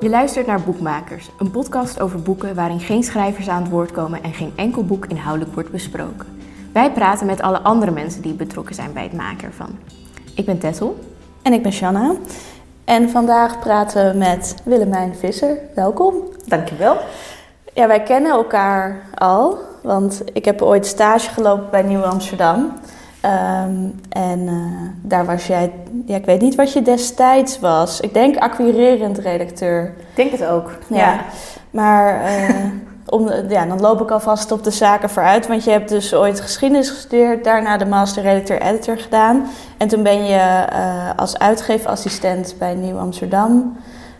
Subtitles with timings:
[0.00, 4.22] Je luistert naar Boekmakers, een podcast over boeken waarin geen schrijvers aan het woord komen
[4.22, 6.26] en geen enkel boek inhoudelijk wordt besproken.
[6.72, 9.78] Wij praten met alle andere mensen die betrokken zijn bij het maken ervan.
[10.34, 10.98] Ik ben Tessel.
[11.42, 12.14] En ik ben Shanna.
[12.84, 15.58] En vandaag praten we met Willemijn Visser.
[15.74, 16.14] Welkom.
[16.46, 16.96] Dankjewel.
[17.74, 22.72] Ja, wij kennen elkaar al, want ik heb ooit stage gelopen bij Nieuw Amsterdam.
[23.20, 23.74] Ehm,
[24.08, 24.54] en uh,
[25.02, 25.72] daar was jij,
[26.06, 28.00] ja, ik weet niet wat je destijds was.
[28.00, 29.84] Ik denk acquirerend redacteur.
[29.84, 30.70] Ik denk het ook.
[30.86, 31.20] Ja, ja.
[31.70, 32.64] maar uh,
[33.06, 35.46] om, ja, dan loop ik alvast op de zaken vooruit.
[35.46, 39.46] Want je hebt dus ooit geschiedenis gestudeerd, daarna de master redacteur-editor gedaan.
[39.76, 43.76] En toen ben je uh, als uitgeefassistent bij Nieuw Amsterdam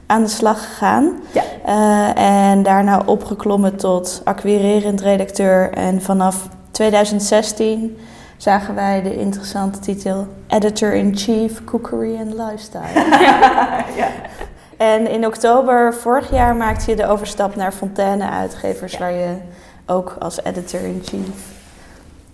[0.06, 1.12] aan de slag gegaan.
[1.33, 2.15] Ja.
[2.15, 5.73] en daarna opgeklommen tot acquirerend redacteur.
[5.73, 7.97] En vanaf 2016
[8.38, 13.06] zagen wij de interessante titel Editor-in-Chief Cookery and Lifestyle.
[14.00, 14.11] ja.
[14.77, 18.98] En in oktober vorig jaar maakte je de overstap naar Fontaine Uitgevers, ja.
[18.98, 19.36] waar je
[19.86, 21.56] ook als editor-in-chief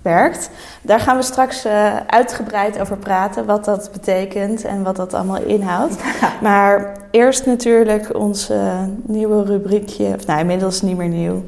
[0.03, 0.51] werkt.
[0.83, 5.43] Daar gaan we straks uh, uitgebreid over praten, wat dat betekent en wat dat allemaal
[5.43, 5.97] inhoudt.
[6.21, 6.33] Ja.
[6.43, 11.45] Maar eerst natuurlijk ons uh, nieuwe rubriekje, of nou inmiddels niet meer nieuw.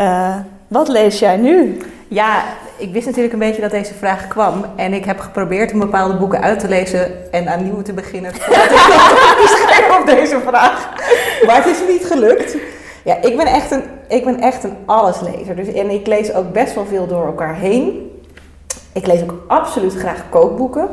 [0.00, 0.36] Uh,
[0.68, 1.80] wat lees jij nu?
[2.12, 2.44] Ja,
[2.76, 4.64] ik wist natuurlijk een beetje dat deze vraag kwam.
[4.76, 8.30] En ik heb geprobeerd om bepaalde boeken uit te lezen en aan nieuwe te beginnen.
[8.30, 8.42] Ik
[9.56, 10.88] schreef op deze vraag.
[11.46, 12.56] Maar het is niet gelukt.
[13.04, 15.56] Ja, ik ben echt een, ik ben echt een alleslezer.
[15.56, 18.10] Dus, en ik lees ook best wel veel door elkaar heen.
[18.92, 20.88] Ik lees ook absoluut graag kookboeken.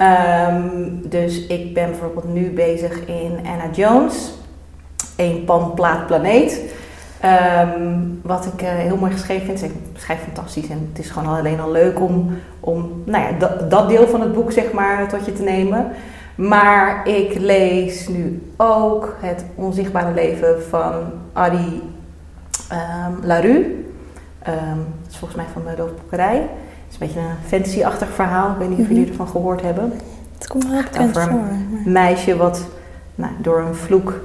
[0.00, 4.34] Um, dus ik ben bijvoorbeeld nu bezig in Anna Jones.
[5.16, 6.60] Een pan, plaat, planeet.
[7.24, 9.62] Um, wat ik uh, heel mooi geschreven vind.
[9.62, 13.70] Ik schrijf fantastisch en het is gewoon alleen al leuk om, om nou ja, dat,
[13.70, 15.90] dat deel van het boek zeg maar tot je te nemen.
[16.34, 20.92] Maar ik lees nu ook Het Onzichtbare Leven van
[21.32, 21.82] Adi
[22.72, 23.84] um, Larue.
[24.48, 26.36] Um, dat is volgens mij van de Doofboekerij.
[26.36, 26.48] Het
[26.88, 28.50] is een beetje een fantasy-achtig verhaal.
[28.50, 29.92] Ik weet niet of jullie ervan gehoord hebben.
[30.38, 31.32] Het komt wel bekend voor.
[31.32, 32.66] Een meisje wat
[33.14, 34.20] nou, door een vloek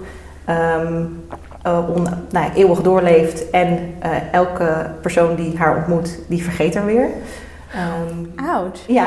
[0.49, 1.23] um,
[1.67, 3.49] uh, on, nou, eeuwig doorleeft.
[3.49, 7.07] En uh, elke persoon die haar ontmoet, die vergeet haar weer.
[7.75, 8.83] Um, Oud.
[8.87, 9.05] Ja.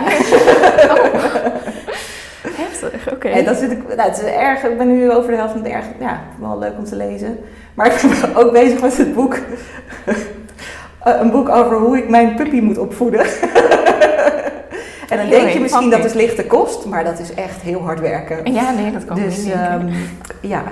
[0.91, 1.15] oh.
[2.57, 3.29] Heftig, oké.
[3.29, 3.45] Okay.
[3.45, 5.85] dat natuurlijk, nou, het is erg, ik ben nu over de helft van het erg,
[6.01, 7.39] ja, wel leuk om te lezen.
[7.75, 9.39] Maar ik ben ook bezig met het boek.
[11.05, 13.21] een boek over hoe ik mijn puppy moet opvoeden.
[15.11, 17.81] en dan heel denk je misschien dat is lichte kost, maar dat is echt heel
[17.81, 18.53] hard werken.
[18.53, 19.91] Ja, nee, dat kan dus, niet um,
[20.41, 20.63] ja,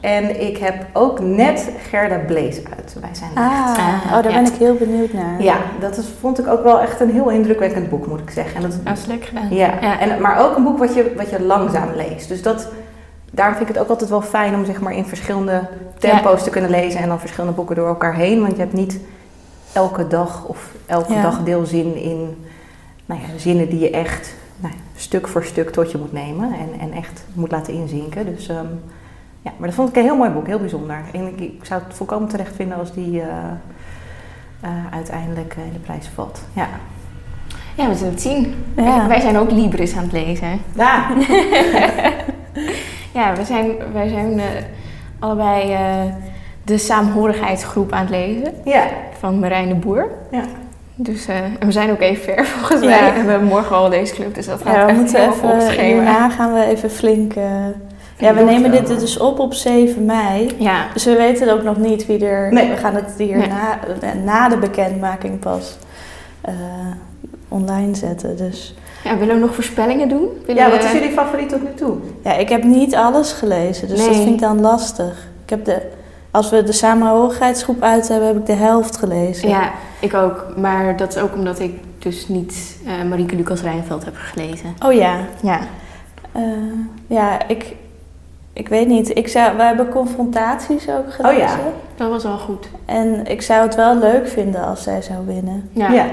[0.00, 2.96] en ik heb ook net Gerda Blees uit.
[3.00, 4.42] Wij zijn ah, echt, uh, oh, daar ja.
[4.42, 5.42] ben ik heel benieuwd naar.
[5.42, 8.54] Ja, dat is, vond ik ook wel echt een heel indrukwekkend boek, moet ik zeggen.
[8.56, 9.54] En dat, dat is lekker gedaan.
[9.54, 10.00] Ja, ja.
[10.00, 12.28] En, maar ook een boek wat je, wat je langzaam leest.
[12.28, 12.68] Dus dat,
[13.30, 15.68] daarom vind ik het ook altijd wel fijn om zeg maar, in verschillende
[15.98, 16.44] tempo's ja.
[16.44, 17.00] te kunnen lezen.
[17.00, 18.40] En dan verschillende boeken door elkaar heen.
[18.40, 19.00] Want je hebt niet
[19.72, 22.44] elke dag of elke dag deelzin in
[23.06, 26.52] nou ja, zinnen die je echt nou, stuk voor stuk tot je moet nemen.
[26.52, 28.26] En, en echt moet laten inzinken.
[28.34, 28.48] Dus...
[28.48, 28.80] Um,
[29.42, 31.00] ja, maar dat vond ik een heel mooi boek, heel bijzonder.
[31.12, 33.26] En ik, ik zou het volkomen terecht vinden als die uh,
[34.64, 36.42] uh, uiteindelijk in de prijs valt.
[36.52, 36.68] Ja.
[37.76, 38.54] Ja, we zullen het zien.
[38.76, 39.08] Ja.
[39.08, 40.60] Wij zijn ook Libris aan het lezen.
[40.74, 41.06] Ja.
[43.18, 44.44] ja, we zijn, wij zijn uh,
[45.18, 45.76] allebei
[46.64, 48.54] de saamhorigheidsgroep aan het lezen.
[48.64, 48.86] Ja.
[49.18, 50.08] Van Marijn de Boer.
[50.30, 50.44] Ja.
[50.94, 52.90] Dus uh, we zijn ook even ver volgens mij.
[52.90, 53.14] Ja.
[53.14, 55.84] En we hebben morgen al deze club, dus dat gaat ja, we echt moeten even,
[55.84, 57.34] hierna gaan we even flink...
[57.34, 57.44] Uh,
[58.22, 60.50] ja, we nemen dit dus op op 7 mei.
[60.58, 60.86] Ja.
[60.92, 62.52] Dus we weten ook nog niet wie er...
[62.52, 62.68] Nee.
[62.70, 63.48] We gaan het hier Nee.
[63.48, 63.78] na,
[64.24, 65.76] na de bekendmaking pas
[66.48, 66.54] uh,
[67.48, 68.36] online zetten.
[68.36, 68.74] Dus
[69.04, 70.28] Ja, willen we nog voorspellingen doen?
[70.46, 71.96] Willen ja, wat is jullie favoriet tot nu toe?
[72.24, 73.88] ja, ik heb niet alles gelezen.
[73.88, 75.28] Dus dat vind ik dan lastig.
[75.44, 75.82] Ik heb de,
[76.30, 79.48] als we de samenhorigheidsgroep uit hebben, heb ik de helft gelezen.
[79.48, 80.46] Ja, ik ook.
[80.56, 84.74] Maar dat is ook omdat ik dus niet eh Marieke Lucas Rijnveld heb gelezen.
[84.86, 85.16] Oh ja.
[85.42, 85.60] Ja.
[86.32, 86.42] Eh,
[87.06, 87.74] ja, ik,
[88.52, 89.16] ik weet niet.
[89.18, 91.42] Ik zou, we hebben confrontaties ook gelezen.
[91.42, 91.56] Oh ja.
[91.96, 92.68] Dat was wel goed.
[92.84, 95.68] En ik zou het wel leuk vinden als zij zou winnen.
[95.72, 96.06] Ja.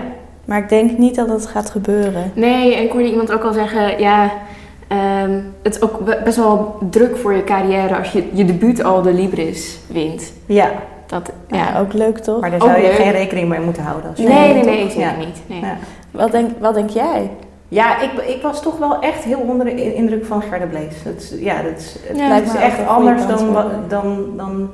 [0.45, 2.31] Maar ik denk niet dat het gaat gebeuren.
[2.35, 4.31] Nee, en ik hoorde iemand ook al zeggen, ja,
[4.87, 8.83] ehm, het is ook be- best wel druk voor je carrière als je je debuut
[8.83, 10.33] al de Libris wint.
[10.45, 10.69] Ja,
[11.05, 11.79] Dat, Ja, ja.
[11.79, 12.41] ook leuk toch?
[12.41, 12.95] maar daar Ook zou je leuk.
[12.95, 14.09] geen rekening mee moeten houden.
[14.09, 14.91] Als je Nee, nee, nee, toch?
[14.91, 15.15] zeker Ja.
[15.17, 15.41] niet.
[15.47, 15.59] Nee.
[15.59, 15.77] Ja.
[16.11, 17.29] Wat, denk, wat denk jij?
[17.71, 20.93] Ja, ik, ik was toch wel echt heel onder de in- indruk van Gerda Blees.
[21.03, 23.65] Het, is- ja, dat is, het Ja, lijkt dat me is echt anders dan, voor.
[23.87, 24.69] dan, dan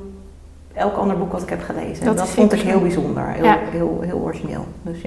[0.74, 2.06] elk ander boek wat ik heb gelezen.
[2.06, 2.80] Dat Dat, vond ik heel zo.
[2.80, 3.58] bijzonder, heel, Ja.
[3.72, 4.66] heel, heel origineel.
[4.82, 5.02] Dus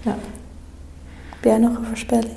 [0.00, 0.14] ja.
[1.30, 2.32] Heb jij nog een voorspelling?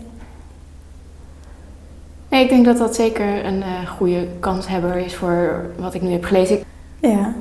[2.30, 6.12] Nee, ik denk dat dat zeker een eh, goede kanshebber is voor wat ik nu
[6.12, 6.60] heb gelezen.
[7.02, 7.34] Ja.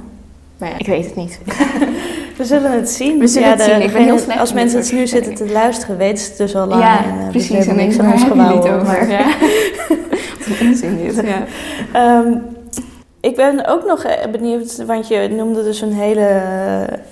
[0.59, 1.41] Maar ja, ik weet het niet.
[2.43, 3.19] We zullen het zien.
[3.19, 3.83] We zullen Ja, het de- zien.
[3.83, 6.57] Ik ben heel slecht Als mensen het nu zitten te luisteren, weten ze het dus
[6.57, 6.83] al lang.
[6.83, 7.67] ja, en, eh, precies.
[7.67, 8.83] En niks ik aan ons het over?
[8.87, 9.25] maar- Ja.
[10.49, 11.23] Wat een onzin dit.
[11.27, 11.43] Ja.
[11.93, 12.33] Ehm,
[13.21, 16.27] ik ben ook nog eh, benieuwd, want je noemde dus een hele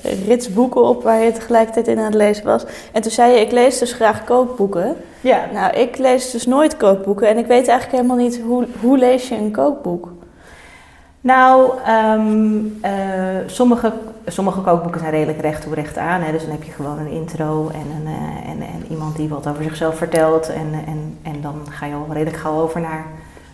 [0.03, 2.65] eh, rits boeken op waar je tegelijkertijd in aan het lezen was.
[2.93, 4.97] En toen zei je, ik lees dus graag kookboeken.
[5.21, 8.99] Ja, Nou, ik lees dus nooit kookboeken en ik weet eigenlijk helemaal niet hoe, hoe
[8.99, 10.09] lees je een kookboek.
[11.21, 12.91] Nou, ehm, eh,
[13.47, 13.93] sommige,
[14.27, 16.21] sommige kookboeken zijn redelijk recht toe recht aan.
[16.21, 16.33] Hè?
[16.33, 19.47] Dus dan heb je gewoon een intro en, een, eh, en, en iemand die wat
[19.47, 20.49] over zichzelf vertelt.
[20.49, 23.07] En, en, en dan ga je al redelijk gauw over naar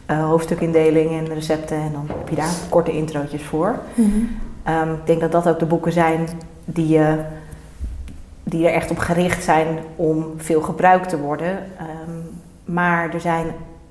[0.06, 1.76] eh, hoofdstukindeling en recepten.
[1.76, 3.78] En dan heb je daar korte introotjes voor.
[4.62, 6.28] Ehm, ik denk dat dat ook de boeken zijn
[6.64, 7.24] die, je
[8.42, 11.58] die er echt op gericht zijn om veel gebruikt te worden.
[11.78, 12.18] Ehm,
[12.64, 13.46] maar er zijn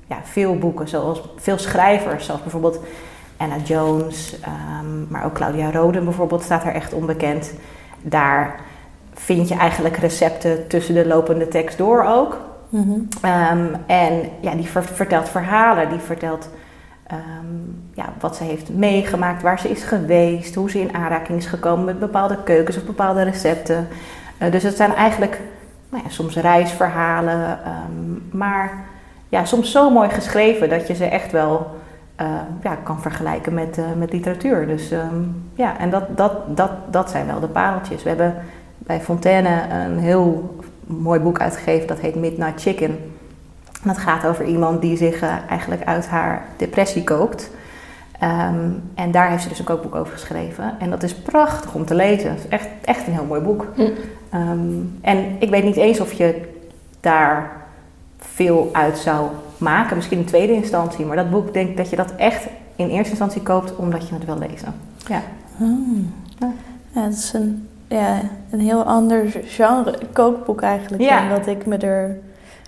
[0.07, 2.79] ja, veel boeken, zoals veel schrijvers, zoals bijvoorbeeld
[3.37, 7.53] Anna Jones, ehm, maar ook Claudia Roden bijvoorbeeld staat er echt onbekend.
[8.01, 8.55] Daar
[9.13, 12.37] vind je eigenlijk recepten tussen de lopende tekst door ook.
[12.69, 12.99] Mhm.
[13.21, 16.49] Ehm, en ja, die ver- vertelt verhalen, die vertelt
[17.07, 17.19] ehm,
[17.93, 21.85] ja, wat ze heeft meegemaakt, waar ze is geweest, hoe ze in aanraking is gekomen
[21.85, 23.87] met bepaalde keukens of bepaalde recepten.
[24.37, 25.39] Eh, dus het zijn eigenlijk
[25.89, 27.59] nou ja, soms reisverhalen,
[28.31, 28.83] maar
[29.29, 31.75] ja, soms zo mooi geschreven dat je ze echt wel
[32.15, 32.27] eh,
[32.63, 34.67] ja, kan vergelijken met, eh, met literatuur.
[34.67, 35.21] Dus ehm,
[35.53, 38.03] ja, en dat, dat, dat, dat zijn wel de pareltjes.
[38.03, 38.35] We hebben
[38.77, 42.89] bij Fontaine een heel mooi boek uitgegeven, dat heet Midnight Chicken.
[43.81, 47.51] En dat gaat over iemand die zich eh, eigenlijk uit haar depressie kookt.
[48.19, 50.75] Ehm, en daar heeft ze dus een kookboek over geschreven.
[50.79, 52.29] En dat is prachtig om te lezen.
[52.29, 53.65] Het is echt, echt een heel mooi boek.
[54.29, 54.69] Ehm,
[55.01, 56.41] en ik weet niet eens of je
[56.99, 57.51] daar
[58.17, 59.95] veel uit zou maken.
[59.95, 61.05] Misschien in tweede instantie.
[61.05, 64.13] Maar dat boek denk ik dat je dat echt in eerste instantie koopt omdat je
[64.13, 64.73] het wil lezen.
[65.07, 65.21] Ja.
[65.57, 66.13] Hmm.
[66.39, 66.51] Ja.
[66.91, 68.19] Ja, het is een, ja,
[68.49, 71.19] een heel ander genre kookboek eigenlijk Ja.
[71.19, 72.17] dan wat ik me er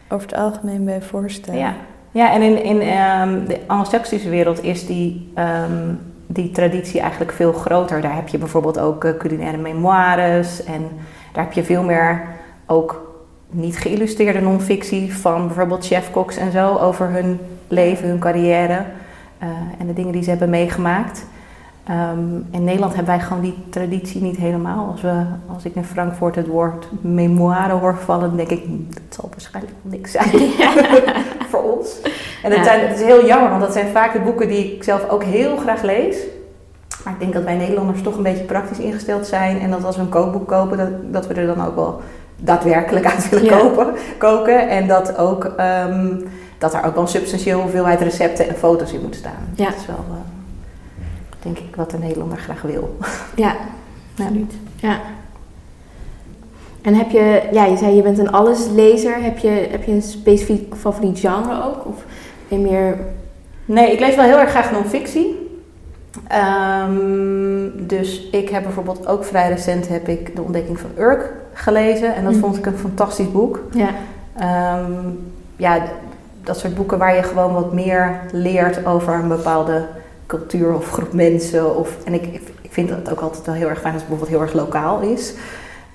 [0.10, 1.54] over het algemeen bij voorstel.
[1.54, 1.74] Ja,
[2.12, 5.94] ja en in, in ehm, de Anglo-Saxische wereld is die, ehm,
[6.28, 8.02] die traditie eigenlijk veel groter.
[8.02, 10.90] Daar heb je bijvoorbeeld ook eh, culinaire memoires en
[11.34, 12.22] daar heb je veel meer
[12.66, 13.17] ook
[13.50, 18.84] niet geïllustreerde non-fictie van bijvoorbeeld chefkoks en zo over hun leven, hun carrière
[19.38, 19.48] eh,
[19.80, 21.26] en de dingen die ze hebben meegemaakt.
[21.84, 24.88] Ehm, in Nederland hebben wij gewoon die traditie niet helemaal.
[24.92, 25.22] Als, we,
[25.54, 29.30] als ik in Frankfurt het woord memoire hoor vallen, dan denk ik, "Hm, dat zal
[29.32, 30.30] waarschijnlijk niks zijn
[31.50, 32.02] voor ons.
[32.44, 32.64] En dat, Ja.
[32.64, 35.24] zijn, dat is heel jammer, want dat zijn vaak de boeken die ik zelf ook
[35.24, 36.18] heel graag lees.
[37.04, 39.60] Maar ik denk dat wij Nederlanders toch een beetje praktisch ingesteld zijn.
[39.60, 42.02] En dat als we een kookboek kopen, dat, dat we er dan ook wel
[42.38, 43.58] daadwerkelijk uit willen Ja.
[43.58, 44.70] kopen, koken.
[44.70, 46.16] En dat, ook, ehm,
[46.58, 49.50] dat er ook wel een substantieel hoeveelheid recepten en foto's in moet staan.
[49.56, 49.66] Ja.
[49.66, 50.16] Dat is wel, eh,
[51.40, 52.98] denk ik, wat de Nederlander graag wil.
[53.36, 53.56] Ja,
[54.20, 54.54] absoluut.
[54.76, 55.00] Ja.
[56.82, 59.24] En heb je, ja, je zei je bent een alleslezer.
[59.24, 61.86] Heb je, heb je een specifiek favoriet genre ook?
[61.86, 62.04] Of
[62.48, 62.98] ben je meer...
[63.66, 65.50] Nee, ik lees wel heel erg graag non-fictie.
[66.28, 72.16] Ehm, dus ik heb bijvoorbeeld ook vrij recent heb ik De Ontdekking van Urk gelezen.
[72.16, 72.42] En dat Mhm.
[72.42, 73.60] vond ik een fantastisch boek.
[73.72, 73.90] Ja.
[74.38, 74.92] Ehm,
[75.56, 75.78] ja,
[76.44, 79.86] dat soort boeken waar je gewoon wat meer leert over een bepaalde
[80.28, 81.76] cultuur of groep mensen.
[81.78, 82.24] Of, en ik,
[82.62, 85.00] ik vind het ook altijd wel heel erg fijn als het bijvoorbeeld heel erg lokaal
[85.00, 85.34] is.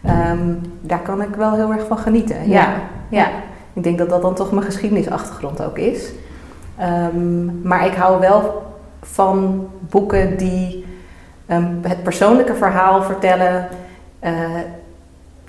[0.05, 2.49] Ehm, daar kan ik wel heel erg van genieten.
[2.49, 2.61] Ja.
[2.61, 2.73] Ja.
[3.09, 3.29] Ja.
[3.73, 6.11] ik denk dat dat dan toch mijn geschiedenisachtergrond ook is.
[6.79, 8.63] Ehm, maar ik hou wel
[9.03, 10.85] van boeken die
[11.83, 13.69] het persoonlijke verhaal vertellen
[14.19, 14.33] eh,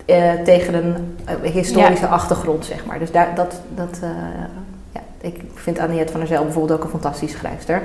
[0.06, 3.00] eh, tegen een eh, historische achtergrond, zeg maar.
[3.00, 4.10] Dus daar, dat, dat, eh,
[4.92, 7.82] ja, ik vind Anniette van der Zijl bijvoorbeeld ook een fantastische schrijfster.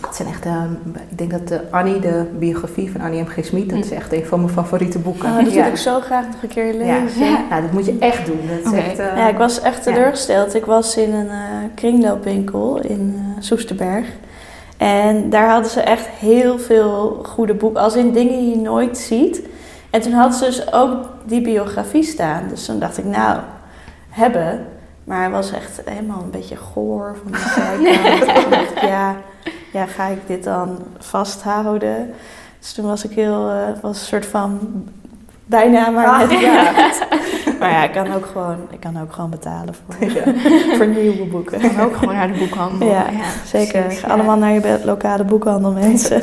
[0.00, 0.62] Dat zijn echt, eh,
[1.08, 3.26] ik denk dat Annie, de biografie van Annie M.
[3.26, 3.44] G.
[3.44, 5.28] Smit, dat is echt een van mijn favoriete boeken.
[5.28, 5.62] Oh, dat ja.
[5.62, 7.24] wil ik zo graag nog een keer lezen.
[7.24, 7.44] Ja.
[7.50, 8.40] Nou, dat moet je echt doen.
[8.64, 10.54] Dat echt, eh, Ja, ik was echt teleurgesteld.
[10.54, 11.28] Ik was in een
[11.74, 14.06] kringloopwinkel in Soesterberg.
[14.76, 18.98] En daar hadden ze echt heel veel goede boeken, als in dingen die je nooit
[18.98, 19.42] ziet.
[19.96, 22.42] En toen hadden ze dus ook die biografie staan.
[22.48, 23.40] Dus toen dacht ik, nou,
[24.08, 24.66] hebben.
[25.04, 28.50] Maar hij was echt helemaal een beetje goor van de zijkant.
[28.50, 29.16] Dacht ik, ja,
[29.72, 32.14] ja, ga ik dit dan vasthouden?
[32.58, 34.58] Dus toen was ik heel, eh, was een soort van
[35.44, 36.38] bijna maar Ah, net ja.
[36.38, 36.96] klaar.
[37.58, 40.22] Maar ja, ik kan ook gewoon, ik kan ook gewoon betalen voor, Ja.
[40.76, 41.60] voor nieuwe boeken.
[41.60, 42.88] Kan ook gewoon naar de boekhandel.
[42.88, 43.06] Ja,
[43.44, 43.82] zeker.
[43.82, 44.08] precies, ja.
[44.08, 46.22] allemaal naar je lokale boekhandel, mensen.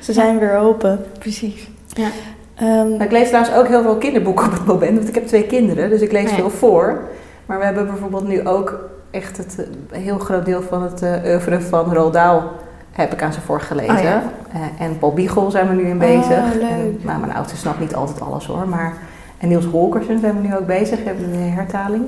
[0.00, 1.04] Ze zijn weer open.
[1.18, 1.72] Precies.
[2.54, 5.26] Ehm, Maar ik lees trouwens ook heel veel kinderboeken op het moment, want ik heb
[5.26, 6.36] twee kinderen, dus ik lees ja.
[6.36, 7.00] veel voor.
[7.46, 8.78] Maar we hebben bijvoorbeeld nu ook
[9.10, 12.40] echt het eh, heel groot deel van het uh, oeuvre van Roald Dahl
[12.92, 13.96] heb ik aan ze voorgelezen.
[13.96, 14.22] Oh ja.
[14.52, 16.54] Eh, en Paul Biegel zijn we nu in Oh, bezig.
[16.54, 16.70] leuk.
[16.70, 18.68] En, maar mijn oudste snapt niet altijd alles hoor.
[18.68, 18.92] Maar,
[19.38, 21.04] en Niels Holkersen zijn we nu ook bezig.
[21.04, 22.04] Hebben we de hertaling.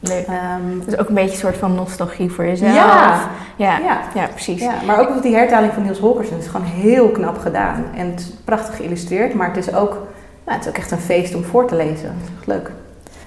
[0.00, 0.26] Leuk.
[0.26, 2.74] Ehm, Dus ook een beetje een soort van nostalgie voor jezelf.
[2.74, 3.30] Ja.
[3.56, 4.00] ja, ja.
[4.14, 4.60] ja, precies.
[4.60, 7.84] Ja, maar ook die hertaling van Niels Holkersen is gewoon heel knap gedaan.
[7.96, 9.90] En het is prachtig geïllustreerd, maar het is ook,
[10.44, 12.08] nou, het is ook echt een feest om voor te lezen.
[12.08, 12.70] Het is echt leuk.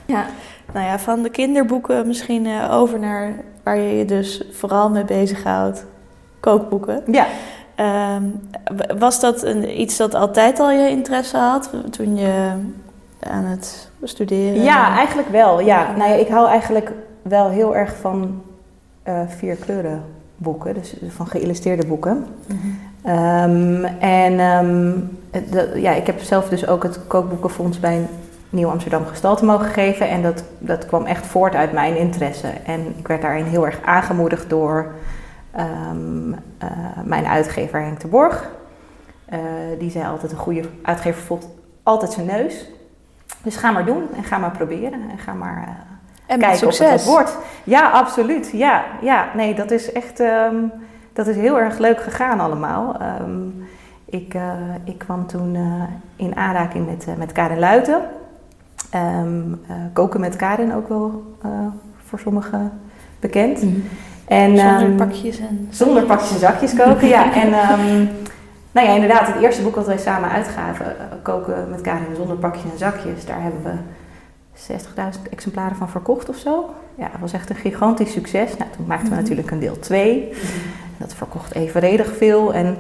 [0.06, 0.26] Ja.
[0.74, 5.06] Nou ja, van de kinderboeken misschien eh, over naar waar je je dus vooral mee
[5.06, 5.86] bezighoudt.
[6.40, 7.04] Kookboeken.
[7.12, 7.26] Ja,
[7.76, 8.24] Ehm,
[8.98, 12.52] was dat een, iets dat altijd al je interesse had toen je
[13.20, 14.64] aan het studeren?
[14.64, 15.60] ja eigenlijk wel.
[15.60, 15.96] Ja.
[15.98, 16.92] Nou ja, ik hou eigenlijk
[17.22, 18.42] wel heel erg van
[19.04, 20.04] eh vier kleuren
[20.36, 22.26] boeken, dus van geïllustreerde boeken.
[22.46, 22.58] Mhm.
[23.04, 28.08] Ehm, en ehm, ja, ik heb zelf dus ook het kookboekenfonds bij
[28.50, 30.10] Nieuw Amsterdam Gestalte mogen geven.
[30.10, 32.48] En dat, dat kwam echt voort uit mijn interesse.
[32.48, 34.92] En ik werd daarin heel erg aangemoedigd door
[35.52, 36.70] ehm, eh,
[37.06, 38.50] mijn uitgever Henk de Borg.
[39.26, 39.40] Eh,
[39.80, 41.48] die zei altijd, een goede uitgever volgt
[41.84, 42.70] altijd zijn neus.
[43.44, 46.78] Dus ga maar doen en ga maar proberen en ga maar eh, En kijken of
[46.78, 47.38] het wat wordt.
[47.64, 48.50] Ja, absoluut.
[48.54, 50.56] Ja, ja, nee, dat is echt ehm,
[51.14, 52.96] dat is heel erg leuk gegaan allemaal.
[53.00, 53.48] Ehm,
[54.06, 54.52] ik, eh,
[54.84, 55.84] ik kwam toen eh,
[56.16, 58.02] in aanraking met, met Karin Luiten.
[58.90, 61.36] Ehm, eh, koken met Karin ook wel
[62.06, 62.72] voor sommigen
[63.20, 63.64] bekend.
[64.28, 65.68] En, Zonder pakjes en...
[65.70, 67.34] zonder pakjes en zakjes koken, ja.
[67.44, 67.54] En
[68.74, 72.36] nou ja, inderdaad, het eerste boek dat wij samen uitgaven, eh, Koken met Karin zonder
[72.36, 73.72] pakjes en zakjes, daar hebben we
[74.54, 76.70] 60.000 exemplaren van verkocht of zo.
[76.96, 78.58] Ja, dat was echt een gigantisch succes.
[78.58, 79.22] Nou, toen maakten we Mhm.
[79.22, 80.34] natuurlijk een deel 2.
[80.98, 82.54] Dat verkocht evenredig veel.
[82.54, 82.78] En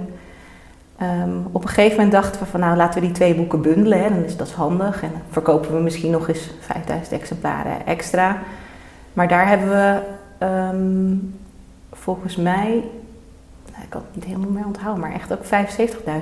[0.97, 4.03] ehm, op een gegeven moment dachten we van nou laten we die twee boeken bundelen.
[4.03, 4.09] Hè.
[4.09, 5.03] Dan is dat handig.
[5.03, 8.37] En dan verkopen we misschien nog eens 5000 exemplaren extra.
[9.13, 9.99] Maar daar hebben we
[10.37, 11.15] ehm,
[11.91, 12.83] volgens mij,
[13.73, 15.43] nou, ik kan het niet helemaal meer onthouden, maar echt ook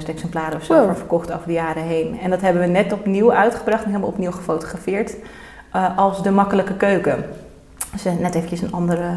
[0.02, 0.96] 75.000 exemplaren of zo Wow.
[0.96, 2.20] verkocht over de jaren heen.
[2.20, 5.16] En dat hebben we net opnieuw uitgebracht en helemaal opnieuw gefotografeerd
[5.72, 7.26] eh, als De Makkelijke Keuken.
[7.92, 9.12] Dus eh, net eventjes een andere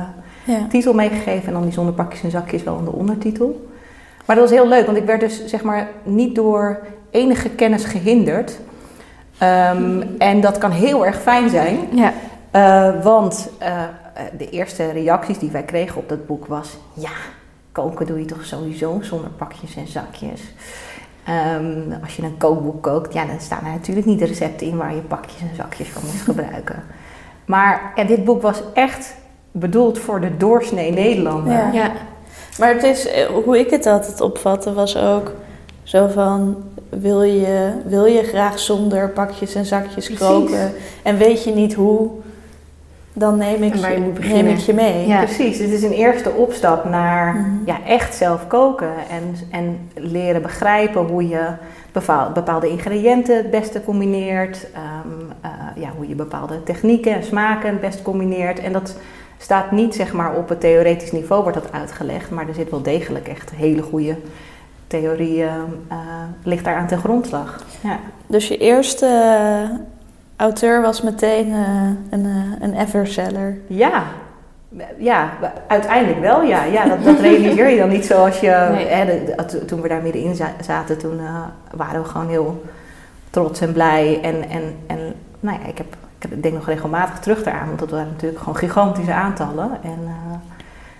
[0.45, 0.67] Ja.
[0.69, 3.69] titel meegegeven en dan die zonder pakjes en zakjes wel in de ondertitel.
[4.25, 6.79] Maar dat was heel leuk, want ik werd dus zeg maar niet door
[7.11, 8.59] enige kennis gehinderd.
[9.39, 12.13] Ehm, en dat kan heel erg fijn zijn, Ja.
[12.51, 13.51] eh, want
[14.39, 16.77] de eerste reacties die wij kregen op dat boek was...
[16.93, 17.09] Ja,
[17.75, 20.41] koken doe je toch sowieso zonder pakjes en zakjes.
[21.25, 24.77] Ehm, als je een kookboek kookt, ja, dan staan er natuurlijk niet de recepten in
[24.77, 26.83] waar je pakjes en zakjes van moet gebruiken.
[27.45, 29.15] Maar ja, dit boek was echt
[29.51, 31.53] bedoeld voor de doorsnee Nederlander.
[31.53, 31.73] Ja.
[31.73, 31.93] Ja.
[32.59, 35.33] Maar het is, eh, hoe ik het altijd opvatte, was ook
[35.83, 36.57] zo van...
[36.89, 40.19] Wil je, wil je graag zonder pakjes en zakjes Precies.
[40.19, 42.11] koken en weet je niet hoe,
[43.17, 44.53] dan neem ik, je je, moet neem beginnen.
[44.53, 45.07] ik je mee.
[45.07, 45.19] Ja.
[45.25, 47.51] Precies, het is een eerste opstap naar Mhm.
[47.67, 51.47] ja, echt zelf koken en, en leren begrijpen hoe je
[51.93, 55.51] bepaal- bepaalde ingrediënten het beste combineert, ehm, eh,
[55.83, 58.59] ja, hoe je bepaalde technieken en smaken het best combineert.
[58.61, 58.97] En dat
[59.39, 62.83] staat niet zeg maar op het theoretisch niveau wordt dat uitgelegd, maar er zit wel
[62.83, 64.17] degelijk echt hele goede
[64.87, 65.49] theorie eh,
[65.89, 65.97] eh,
[66.43, 67.65] ligt daar aan ten grondslag.
[67.81, 67.99] Ja.
[68.27, 69.07] Dus je eerste
[70.37, 71.61] auteur was meteen eh,
[72.11, 73.57] een, eh, een everseller.
[73.67, 74.03] Ja,
[74.99, 75.29] ja,
[75.67, 76.65] uiteindelijk wel ja.
[76.65, 78.69] ja dat, dat realiseer je dan niet zoals je...
[78.73, 78.87] Nee.
[78.87, 81.43] Hè, de- de- to- toen we daar middenin za- zaten, toen eh,
[81.77, 82.63] waren we gewoon heel
[83.31, 84.21] trots en blij.
[84.23, 84.99] En, en, en
[85.41, 85.97] nou ja, ik, heb,
[86.33, 89.71] ik denk nog regelmatig terug daaraan, want dat waren natuurlijk gewoon gigantische aantallen.
[89.83, 89.99] En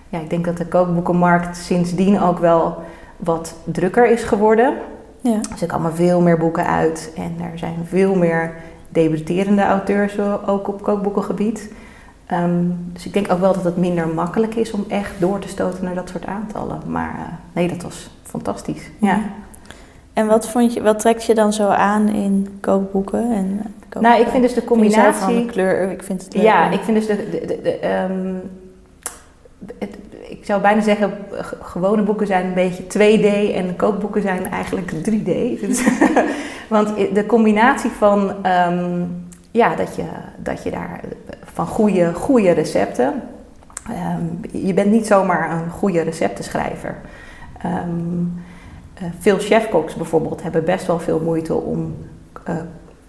[0.09, 2.77] ja, ik denk dat de kookboekenmarkt sindsdien ook wel
[3.17, 4.73] wat drukker is geworden.
[5.21, 5.37] Ja.
[5.51, 8.53] Dus er komen veel meer boeken uit en er zijn veel meer
[8.95, 11.71] debuterende auteurs eh, ook op kookboekengebied.
[12.25, 15.47] Ehm, dus ik denk ook wel dat het minder makkelijk is om echt door te
[15.47, 16.79] stoten naar dat soort aantallen.
[16.87, 18.89] Maar eh, nee, dat was fantastisch.
[18.99, 19.19] Ja.
[20.13, 23.31] En wat, vond je, wat trekt je dan zo aan in kookboeken?
[23.33, 23.47] En
[23.79, 24.01] kookboeken?
[24.01, 25.21] Nou, ik vind dus de combinatie.
[25.23, 26.43] van de kleur, ik vind het leuk.
[26.43, 27.29] Ja, ik vind dus de.
[27.31, 28.33] de, de, de, ehm,
[29.79, 29.97] het-
[30.29, 31.11] ik zou bijna zeggen,
[31.61, 35.59] gewone boeken zijn een beetje 2D en kookboeken zijn eigenlijk 3D.
[35.67, 35.87] Dus-
[36.67, 39.03] Want de combinatie van, ehm,
[39.51, 40.03] ja, dat je,
[40.37, 40.99] dat je daar
[41.43, 43.21] van goede, goede recepten.
[43.89, 46.95] ehm, je bent niet zomaar een goede receptenschrijver.
[47.61, 48.23] Ehm,
[48.93, 51.95] eh, veel chefkoks bijvoorbeeld hebben best wel veel moeite om
[52.43, 52.55] eh,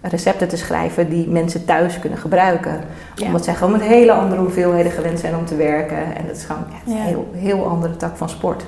[0.09, 2.81] recepten te schrijven die mensen thuis kunnen gebruiken
[3.15, 3.25] Ja.
[3.25, 6.15] omdat zij gewoon met hele andere hoeveelheden gewend zijn om te werken.
[6.15, 6.99] En dat is gewoon ja, Ja.
[6.99, 8.65] een heel, heel andere tak van sport.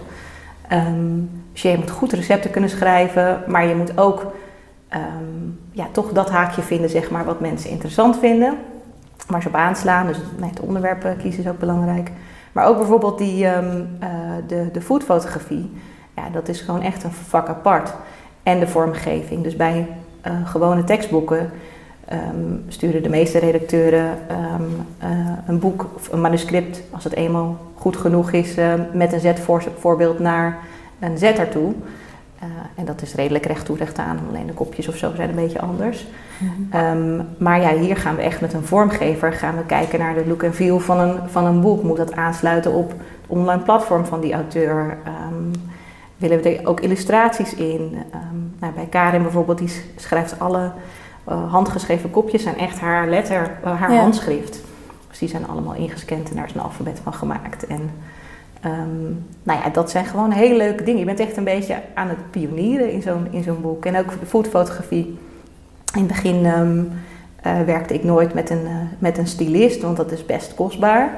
[0.68, 1.18] Ehm,
[1.54, 4.32] dus je moet goed recepten kunnen schrijven, maar je moet ook
[4.88, 5.02] ehm,
[5.72, 8.58] ja, toch dat haakje vinden, zeg maar, wat mensen interessant vinden.
[9.28, 10.08] waar ze op aanslaan.
[10.08, 12.12] Dus nee, het onderwerp eh, kiezen is ook belangrijk.
[12.52, 14.10] Maar ook bijvoorbeeld die, ehm, eh,
[14.48, 15.72] de, de foodfotografie.
[16.16, 17.94] Ja, dat is gewoon echt een vak apart.
[18.44, 19.44] En de vormgeving.
[19.44, 19.88] Dus bij
[20.30, 21.52] eh, gewone tekstboeken
[22.06, 24.64] ehm, sturen de meeste redacteuren ehm,
[24.98, 25.10] eh,
[25.48, 30.20] een boek of een manuscript, als het eenmaal goed genoeg is, eh, met een zetvoorbeeld
[30.20, 30.58] naar
[31.00, 31.74] een zetter toe.
[32.76, 34.20] En dat is redelijk recht toe, recht aan.
[34.30, 36.08] Alleen de kopjes of zo zijn een beetje anders.
[36.72, 40.28] Ehm, maar ja, hier gaan we echt met een vormgever gaan we kijken naar de
[40.28, 41.84] look en feel van een, van een boek.
[41.84, 44.98] Moet dat aansluiten op het online platform van die auteur?
[46.20, 47.98] Willen we er ook illustraties in?
[48.12, 50.72] Ehm, nou, bij Karin bijvoorbeeld, die schrijft alle
[51.24, 54.00] eh, handgeschreven kopjes zijn echt haar letter, eh, haar Ja.
[54.00, 54.62] handschrift.
[55.10, 57.68] Dus die zijn allemaal ingescand en daar is een alfabet van gemaakt.
[57.68, 57.90] En
[58.62, 59.04] ehm,
[59.44, 61.00] nou ja, dat zijn gewoon hele leuke dingen.
[61.00, 63.86] Je bent echt een beetje aan het pionieren in zo'n, in zo'n boek.
[63.86, 65.18] En ook de foodfotografie.
[65.94, 66.84] In het begin ehm,
[67.42, 68.68] eh, werkte ik nooit met een,
[69.00, 71.10] met een stylist, want dat is best kostbaar.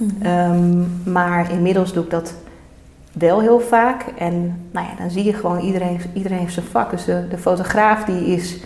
[0.00, 0.84] Mhm.
[1.12, 2.34] Maar inmiddels doe ik dat
[3.12, 4.04] wel heel vaak.
[4.18, 6.90] En nou ja, dan zie je gewoon, iedereen, iedereen heeft zijn vak.
[6.90, 8.56] Dus de, de fotograaf die is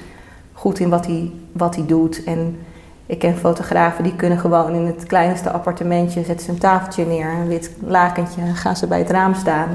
[0.52, 2.24] goed in wat hij, wat hij doet.
[2.24, 2.58] En
[3.06, 6.24] ik ken fotografen die kunnen gewoon in het kleinste appartementje...
[6.24, 9.68] zetten ze een tafeltje neer, een wit lakentje, gaan ze bij het raam staan...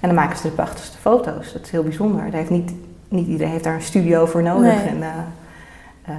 [0.00, 1.52] en dan maken ze de prachtigste foto's.
[1.52, 2.22] Dat is heel bijzonder.
[2.22, 2.72] Daar heeft niet,
[3.08, 4.74] niet iedereen heeft daar een studio voor nodig.
[4.74, 4.86] Nee.
[4.86, 5.08] En eh,
[6.02, 6.14] eh,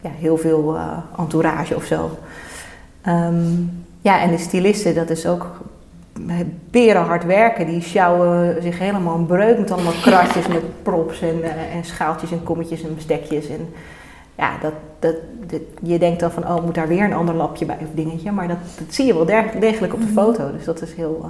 [0.00, 2.10] ja, heel veel eh, entourage of zo.
[3.02, 3.52] Ehm,
[4.00, 5.60] ja, en de stylisten, dat is ook
[6.70, 7.66] beren hard werken.
[7.66, 12.32] Die sjouwen zich helemaal een breuk met allemaal kratjes met props en, eh, en schaaltjes
[12.32, 13.48] en kommetjes en bestekjes.
[13.48, 13.68] En
[14.34, 15.14] ja, dat, dat,
[15.46, 18.32] dat- je denkt dan van, oh, moet daar weer een ander lapje bij of dingetje.
[18.32, 19.24] Maar dat, dat zie je wel
[19.60, 20.14] degelijk op de Mhm.
[20.14, 20.52] foto.
[20.52, 21.20] Dus dat is heel...
[21.22, 21.28] eh,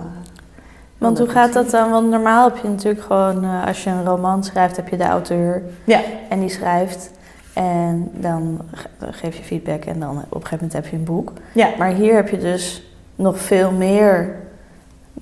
[0.98, 1.90] Want hoe gaat dat dan?
[1.90, 5.04] Want normaal heb je natuurlijk gewoon, eh, als je een roman schrijft, heb je de
[5.04, 6.00] auteur Ja.
[6.28, 7.10] en die schrijft.
[7.52, 11.04] En dan ge- geef je feedback en dan op een gegeven moment heb je een
[11.04, 11.32] boek.
[11.54, 11.68] Ja.
[11.78, 12.82] Maar hier heb je dus
[13.16, 14.34] nog veel meer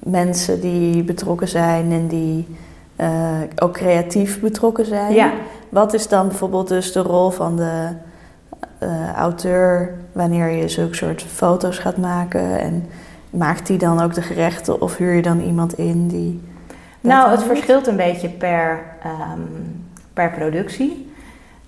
[0.03, 2.47] mensen die betrokken zijn en die
[2.97, 5.15] eh, ook creatief betrokken zijn.
[5.15, 5.33] Ja.
[5.69, 7.89] Wat is dan bijvoorbeeld dus de rol van de
[8.79, 12.61] eh, auteur wanneer je zulke soort foto's gaat maken?
[12.61, 12.87] En
[13.31, 16.49] maakt die dan ook de gerechten of huur je dan iemand in die...
[17.01, 19.41] Nou, het verschilt een beetje per, ehm,
[20.13, 21.13] per productie.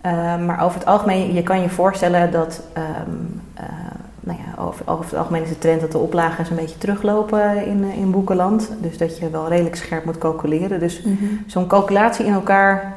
[0.01, 3.11] Ehm, maar over het algemeen, je kan je voorstellen dat, ehm,
[3.55, 3.65] eh,
[4.25, 7.67] nou ja, over, over het algemeen is de trend dat de oplages een beetje teruglopen
[7.67, 8.71] in, eh, in boekenland.
[8.81, 10.81] Dus dat je wel redelijk scherp moet calculeren.
[10.81, 11.25] Dus Mhm.
[11.47, 12.95] zo'n calculatie in elkaar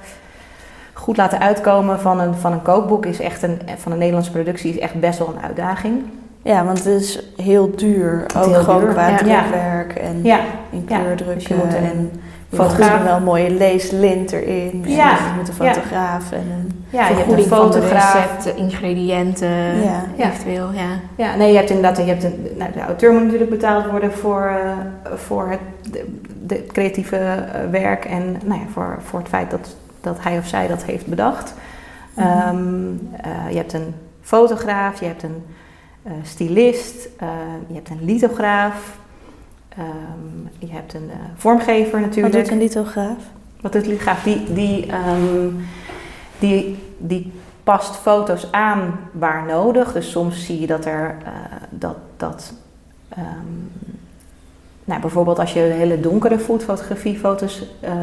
[0.93, 4.71] goed laten uitkomen van een, van een kookboek is echt een, van een Nederlandse productie
[4.73, 6.03] is echt best wel een uitdaging.
[6.41, 8.25] Ja, want het is heel duur.
[8.37, 9.17] Ook heel gewoon duur, qua ja.
[9.17, 11.59] drukwerk en Ja, in ja, kleurdrukken.
[11.65, 12.11] dus en
[12.55, 14.83] fotograaf- moet wel een mooie leeslint erin.
[14.87, 15.73] Ja, je moet een ja.
[15.73, 16.85] fotograaf en een...
[16.89, 18.13] ja je hebt een fotograaf.
[18.13, 20.03] recepten, ingrediënten, Ja.
[20.15, 20.29] Ja.
[20.29, 20.99] eventueel, ja.
[21.15, 24.11] Ja, nee, je hebt inderdaad, je hebt een, nou, de auteur moet natuurlijk betaald worden
[24.13, 25.59] voor, eh, voor het
[26.41, 30.47] de, creatieve eh, werk en nou ja, voor, voor het feit dat, dat hij of
[30.47, 31.53] zij dat heeft bedacht.
[32.13, 32.27] Mhm.
[32.27, 32.57] Ehm,
[33.21, 35.43] eh, je hebt een fotograaf, je hebt een
[36.03, 37.27] eh, stylist, eh,
[37.67, 38.97] je hebt een lithograaf,
[39.77, 42.35] ehm, je hebt een eh, vormgever Wat natuurlijk.
[42.35, 43.17] doet een lithograaf?
[43.61, 44.23] Wat is lithograaf?
[44.23, 45.49] Die, die, ehm,
[46.39, 47.31] die, die
[47.63, 49.93] past foto's aan waar nodig.
[49.93, 51.31] Dus soms zie je dat er eh,
[51.69, 51.95] dat.
[52.17, 52.53] dat
[53.09, 53.23] ehm,
[54.83, 57.93] nou, bijvoorbeeld als je hele donkere foodfotografiefoto's eh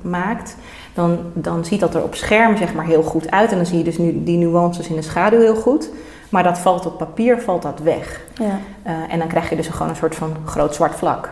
[0.00, 0.56] maakt,
[0.94, 3.50] dan, dan ziet dat er op scherm zeg maar heel goed uit.
[3.50, 5.90] En dan zie je dus nu die nuances in de schaduw heel goed.
[6.34, 8.20] Maar dat valt op papier valt dat weg.
[8.34, 8.58] Ja.
[8.82, 11.30] Eh, en dan krijg je dus gewoon een soort van groot zwart vlak.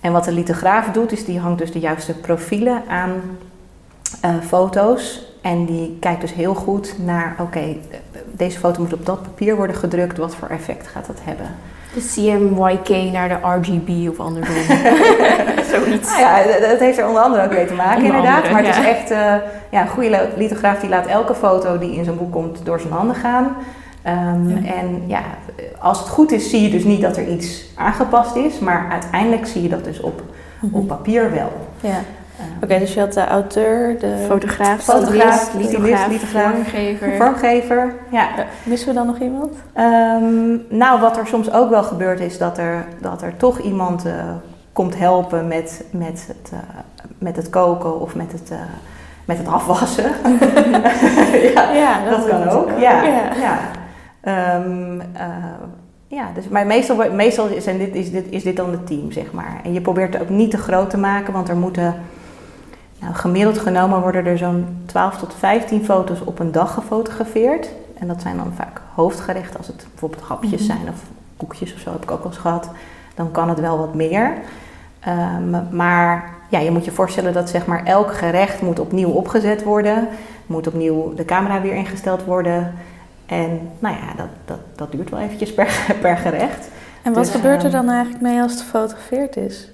[0.00, 3.12] En wat de lithograaf doet, is die hangt dus de juiste profielen aan
[4.20, 5.26] eh, foto's.
[5.42, 7.76] En die kijkt dus heel goed naar, oké, eh,
[8.32, 10.18] deze foto moet op dat papier worden gedrukt.
[10.18, 11.46] Wat voor effect gaat dat hebben?
[11.94, 14.54] De CMYK naar de RGB of andersom.
[15.72, 16.08] Zoiets.
[16.10, 18.36] Nou ja, dat- heeft er onder andere ook mee te maken Onder inderdaad.
[18.44, 19.08] andere, maar het is echt,
[19.70, 22.92] ja, een goede lithograaf die laat elke foto die in zijn boek komt door zijn
[22.92, 23.56] handen gaan.
[24.06, 24.72] Ehm, Ja.
[24.72, 25.20] En ja,
[25.78, 28.58] als het goed is zie je dus niet dat er iets aangepast is.
[28.58, 30.22] Maar uiteindelijk zie je dat dus op,
[30.72, 31.52] op papier wel.
[31.80, 31.88] Ja.
[32.38, 34.24] Ehm, Oké, dus je had de auteur, de...
[34.26, 37.16] Fotograaf, Fotograaf, lithograaf, vormgever.
[37.16, 38.28] Vormgever, ja.
[38.62, 39.52] Missen we dan nog iemand?
[39.72, 44.04] Ehm, nou, wat er soms ook wel gebeurt is dat er, dat er toch iemand
[44.04, 44.12] eh,
[44.72, 46.58] komt helpen met, met, het, eh,
[47.18, 48.58] met het koken of met het, eh,
[49.24, 50.04] met het afwassen.
[51.54, 52.70] ja, Ja, dat, kan ook.
[52.78, 53.02] Ja.
[53.02, 53.58] ja.
[54.26, 55.26] Ehm, eh,
[56.06, 59.32] ja dus, maar meestal, meestal zijn dit, is, dit, is dit dan het team, zeg
[59.32, 59.60] maar.
[59.64, 61.94] En je probeert het ook niet te groot te maken, want er moeten...
[63.00, 67.68] Nou, gemiddeld genomen worden er zo'n 12 tot 15 foto's op een dag gefotografeerd.
[67.98, 70.62] En dat zijn dan vaak hoofdgerechten, als het bijvoorbeeld hapjes Mhm.
[70.62, 71.02] zijn of
[71.36, 72.70] koekjes of zo, heb ik ook wel eens gehad.
[73.14, 74.32] Dan kan het wel wat meer.
[75.00, 79.62] Ehm, maar ja, je moet je voorstellen dat zeg maar elk gerecht moet opnieuw opgezet
[79.64, 80.08] worden.
[80.46, 82.74] Moet opnieuw de camera weer ingesteld worden.
[83.26, 86.68] En nou ja, dat, dat, dat duurt wel eventjes per, per gerecht.
[87.02, 89.70] En wat Dus, gebeurt er ehm, dan eigenlijk mee als het gefotografeerd is?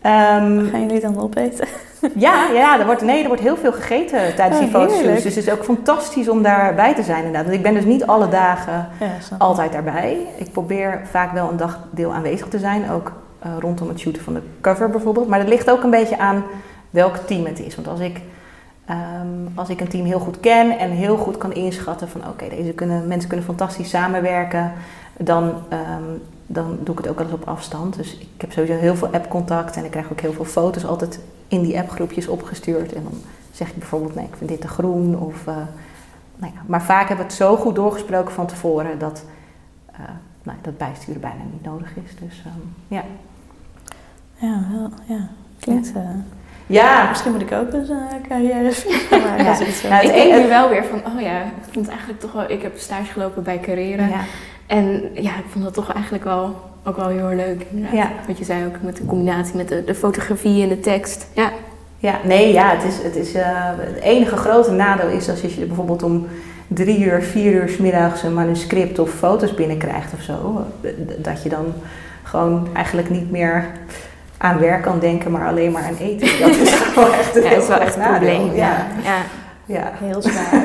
[0.00, 1.66] Ehm, Gaan jullie dan opeten?
[2.14, 5.22] Ja, ja er wordt, nee, er wordt heel veel gegeten tijdens Oh, die fotoshoots.
[5.22, 7.42] Dus het is ook fantastisch om daarbij te zijn inderdaad.
[7.44, 10.26] Want ik ben dus niet alle dagen Ja, altijd daarbij.
[10.36, 12.90] Ik probeer vaak wel een dagdeel aanwezig te zijn.
[12.90, 15.28] Ook eh, rondom het shooten van de cover bijvoorbeeld.
[15.28, 16.44] Maar dat ligt ook een beetje aan
[16.90, 17.74] welk team het is.
[17.74, 18.20] Want als ik,
[18.84, 22.28] ehm, als ik een team heel goed ken en heel goed kan inschatten van...
[22.28, 24.72] oké, deze kunnen, mensen kunnen fantastisch samenwerken...
[25.18, 26.04] dan, ehm,
[26.46, 27.96] dan doe ik het ook wel eens op afstand.
[27.96, 31.20] Dus ik heb sowieso heel veel appcontact en ik krijg ook heel veel foto's altijd
[31.48, 32.92] in die appgroepjes opgestuurd.
[32.92, 33.18] En dan
[33.52, 35.18] zeg ik bijvoorbeeld, nee, ik vind dit te groen.
[35.18, 35.56] Of, eh,
[36.36, 36.60] nou ja.
[36.66, 39.24] Maar vaak hebben we het zo goed doorgesproken van tevoren dat,
[39.92, 39.98] eh,
[40.42, 42.16] nou, dat bijsturen bijna niet nodig is.
[42.20, 43.04] Dus ehm, ja.
[44.34, 45.28] Ja, wel, ja.
[45.58, 45.92] Klinkt...
[45.92, 46.08] eh,
[46.70, 48.70] Ja, Misschien moet ik ook eens een carrière
[49.10, 49.58] gaan maken Ja.
[49.60, 52.32] ik zo Nou, denk e- nu wel weer van, oh ja, ik vond eigenlijk toch
[52.32, 52.44] wel...
[52.50, 53.60] Ik heb stage gelopen bij
[54.10, 54.20] ja.
[54.66, 56.54] En ja, ik vond dat toch eigenlijk wel,
[56.84, 57.66] ook wel heel erg leuk.
[57.70, 57.96] Inderdaad.
[57.96, 58.10] Ja.
[58.26, 61.26] Wat je zei ook met de combinatie met de, de fotografie en de tekst.
[61.34, 61.50] Ja,
[61.98, 63.44] Ja, nee, ja, het is, het is eh,
[63.76, 66.26] het enige grote nadeel is als je bijvoorbeeld om
[66.66, 70.64] drie uur, vier uur 's middags een manuscript of foto's binnenkrijgt of zo.
[70.80, 71.72] eh, Dat je dan
[72.22, 73.64] gewoon eigenlijk niet meer
[74.42, 76.28] aan werk kan denken, maar alleen maar aan eten.
[76.46, 78.34] Dat is gewoon echt een ja heel is wel echt een nadeel.
[78.36, 78.54] probleem.
[78.56, 79.10] Ja, Ja.
[79.66, 79.74] Ja.
[79.78, 79.90] ja.
[80.06, 80.62] Heel zwaar.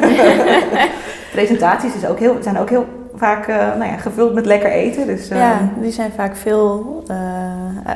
[1.32, 2.86] Presentaties is ook heel, zijn ook heel
[3.16, 5.08] vaak eh, nou ja, gevuld met lekker eten.
[5.08, 7.92] Dus, eh, ja, die zijn vaak veel, eh, eh,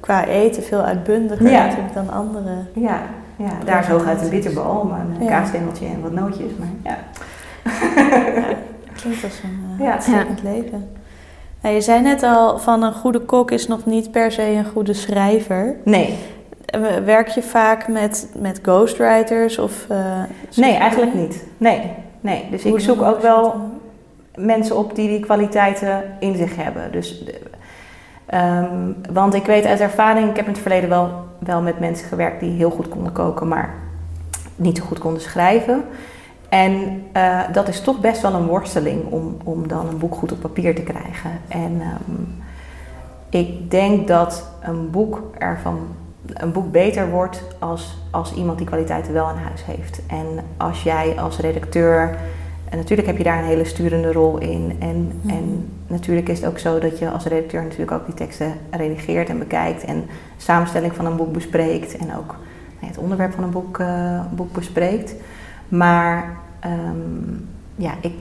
[0.00, 1.64] qua eten, veel uitbundiger Ja.
[1.64, 2.50] natuurlijk dan andere.
[2.74, 3.00] ja,
[3.36, 5.30] ja, daar is hooguit een bitterbal, maar een Ja.
[5.30, 6.50] kaasstengeltje en wat nootjes.
[6.58, 6.96] Maar ja.
[8.94, 10.24] Klinkt als een uh, Ja.
[10.42, 10.88] leven.
[11.62, 14.64] Nou, je zei net al van een goede kok is nog niet per se een
[14.64, 15.76] goede schrijver.
[15.84, 16.18] Nee,
[16.66, 19.86] Eh, Werk je vaak met, met ghostwriters of...
[19.88, 20.22] eh,
[20.56, 21.44] nee, eigenlijk niet.
[21.56, 22.46] Nee, nee.
[22.50, 23.54] Dus Hoe ik zoek ook wel
[24.34, 26.92] mensen op die die kwaliteiten in zich hebben.
[26.92, 27.40] Dus, de-
[28.26, 32.08] ehm, want ik weet uit ervaring, ik heb in het verleden wel, wel met mensen
[32.08, 33.74] gewerkt die heel goed konden koken, maar
[34.56, 35.84] niet zo goed konden schrijven.
[36.52, 40.32] En eh, dat is toch best wel een worsteling om, om dan een boek goed
[40.32, 41.30] op papier te krijgen.
[41.48, 42.22] En ehm,
[43.28, 45.78] ik denk dat een boek ervan
[46.34, 50.02] een boek beter wordt als, als iemand die kwaliteiten wel in huis heeft.
[50.06, 52.16] En als jij als redacteur,
[52.68, 54.76] en natuurlijk heb je daar een hele sturende rol in.
[54.78, 58.52] En, en natuurlijk is het ook zo dat je als redacteur natuurlijk ook die teksten
[58.70, 59.84] redigeert en bekijkt.
[59.84, 60.00] En
[60.36, 61.96] de samenstelling van een boek bespreekt.
[61.96, 62.36] En ook
[62.78, 65.14] het onderwerp van een boek, eh, boek bespreekt.
[65.68, 67.34] Maar ehm,
[67.76, 68.12] ja, ik,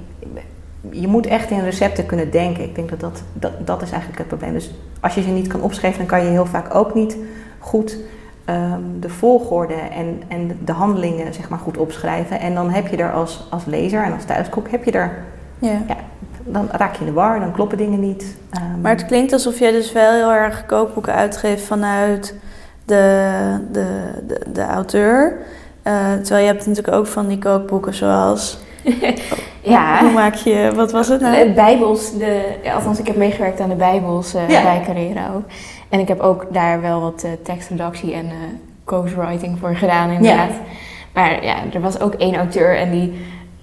[0.89, 2.63] je moet echt in recepten kunnen denken.
[2.63, 4.53] Ik denk dat dat, dat dat is eigenlijk het probleem.
[4.53, 7.17] Dus als je ze niet kan opschrijven, dan kan je heel vaak ook niet
[7.59, 7.97] goed
[8.45, 12.39] ehm, de volgorde en, en de handelingen zeg maar, goed opschrijven.
[12.39, 15.11] En dan heb je er als, als lezer en als thuiskok, heb je er,
[15.59, 15.77] Ja.
[16.43, 18.37] dan raak je in de war, dan kloppen dingen niet.
[18.49, 22.35] Ehm, Maar het klinkt alsof jij dus wel heel erg kookboeken uitgeeft vanuit
[22.85, 23.85] de, de,
[24.27, 25.37] de, de auteur.
[25.83, 28.57] Eh, terwijl je hebt natuurlijk ook van die kookboeken zoals...
[29.63, 29.99] Ja.
[29.99, 30.71] Hoe maak je...
[30.75, 31.47] Wat was het nou?
[31.47, 32.41] De Bijbels, de,
[32.73, 34.61] althans ik heb meegewerkt aan de Bijbels eh, Ja.
[34.61, 35.43] bij Carrera ook.
[35.89, 38.35] En ik heb ook daar wel wat eh, tekstredactie en eh
[38.85, 40.51] ghostwriting voor gedaan inderdaad.
[41.13, 43.13] Maar ja, er was ook één auteur en die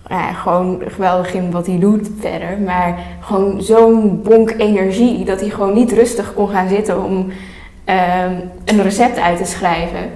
[0.09, 2.59] ja, gewoon geweldig in wat hij doet verder.
[2.59, 7.27] Maar gewoon zo'n bonk energie dat hij gewoon niet rustig kon gaan zitten om
[7.85, 10.11] ehm, een recept uit te schrijven.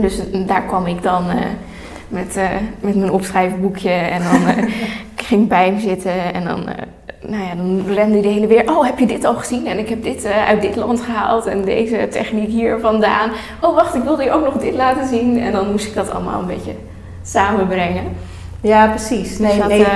[0.00, 1.36] Dus daar kwam ik dan eh,
[2.08, 2.48] met, eh,
[2.80, 4.58] met mijn opschrijfboekje en dan eh,
[5.16, 6.82] ik ging bij hem zitten en dan, eh,
[7.28, 8.70] nou ja, dan rende hij de hele weer.
[8.70, 9.66] Oh, heb je dit al gezien?
[9.66, 13.30] En ik heb dit uit dit land gehaald en deze techniek hier vandaan.
[13.60, 15.40] Oh, wacht, ik wilde je ook nog dit laten zien.
[15.40, 16.72] En dan moest ik dat allemaal een beetje
[17.22, 18.04] samenbrengen.
[18.60, 19.38] ja, precies.
[19.38, 19.86] Nee, Dus dat, nee,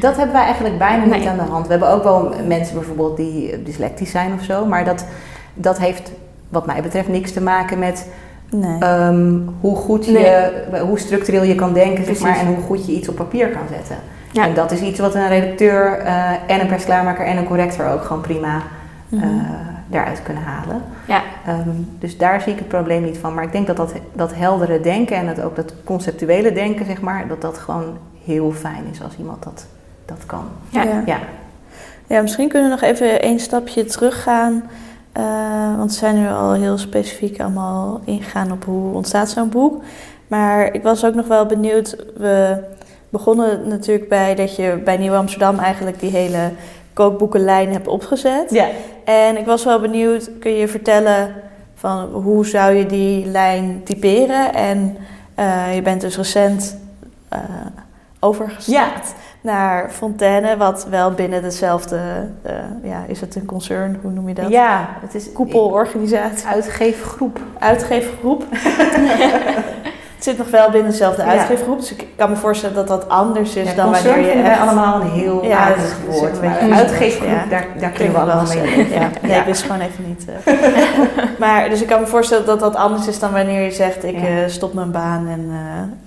[0.00, 1.28] dat hebben wij eigenlijk bijna niet Nee.
[1.28, 1.64] aan de hand.
[1.66, 4.66] We hebben ook wel mensen bijvoorbeeld die dyslectisch zijn of zo.
[4.66, 5.06] Maar dat,
[5.54, 6.12] dat heeft
[6.48, 8.06] wat mij betreft niks te maken met
[8.54, 8.78] Nee.
[8.78, 10.50] Ehm, hoe goed je,
[10.86, 13.62] hoe structureel je kan denken, zeg maar, en hoe goed je iets op papier kan
[13.70, 13.96] zetten.
[14.30, 14.46] Ja.
[14.46, 18.02] En dat is iets wat een redacteur eh, en een persklaarmaker en een corrector ook
[18.04, 18.62] gewoon prima
[19.08, 19.22] Mhm.
[19.22, 20.82] eh, eruit kunnen halen.
[21.06, 21.22] Ja.
[21.46, 23.34] Ehm, dus daar zie ik het probleem niet van.
[23.34, 27.00] Maar ik denk dat dat, dat heldere denken en dat ook dat conceptuele denken, zeg
[27.00, 29.66] maar, dat dat gewoon heel fijn is als iemand dat,
[30.04, 30.44] dat kan.
[30.68, 30.82] Ja.
[30.82, 31.02] ja.
[31.06, 31.18] Ja.
[32.06, 34.62] Ja, misschien kunnen we nog even een stapje teruggaan.
[35.12, 39.82] Eh, want we zijn nu al heel specifiek allemaal ingegaan op hoe ontstaat zo'n boek.
[40.26, 41.96] Maar ik was ook nog wel benieuwd.
[42.16, 42.64] We
[43.08, 46.50] begonnen natuurlijk bij dat je bij Nieuw Amsterdam eigenlijk die hele
[46.92, 48.50] kookboekenlijn hebt opgezet.
[48.50, 48.68] Ja.
[49.04, 51.34] En ik was wel benieuwd, kun je vertellen
[51.74, 54.54] van hoe zou je die lijn typeren?
[54.54, 54.96] En
[55.34, 56.76] eh, je bent dus recent
[57.28, 57.40] eh
[58.24, 61.98] overgestapt naar Fontaine, wat wel binnen dezelfde,
[62.42, 62.52] eh,
[62.82, 64.48] ja, is het een concern, hoe noem je dat?
[64.48, 67.38] Ja, het is Koepelorganisatie, uitgeefgroep.
[67.58, 68.44] uitgeefgroep.
[70.14, 73.54] het zit nog wel binnen dezelfde uitgeefgroep, dus ik kan me voorstellen dat dat anders
[73.56, 74.60] is Ja, dan concern wanneer je echt...
[74.60, 76.42] allemaal een heel Ja, aardig woord.
[76.42, 77.44] Maar uitgeefgroep, ja.
[77.50, 78.88] daar, daar kunnen we allemaal mee.
[78.90, 80.24] Ja, nee, ik wist gewoon even niet.
[80.44, 80.52] eh.
[81.42, 84.16] maar dus ik kan me voorstellen dat dat anders is dan wanneer je zegt: ik
[84.16, 85.50] eh, stop mijn baan en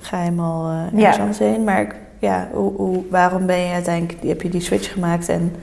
[0.02, 1.64] ga helemaal ergens anders heen.
[1.64, 5.56] Maar ik- ja, hoe, hoe, waarom ben je uiteindelijk, heb je die switch gemaakt en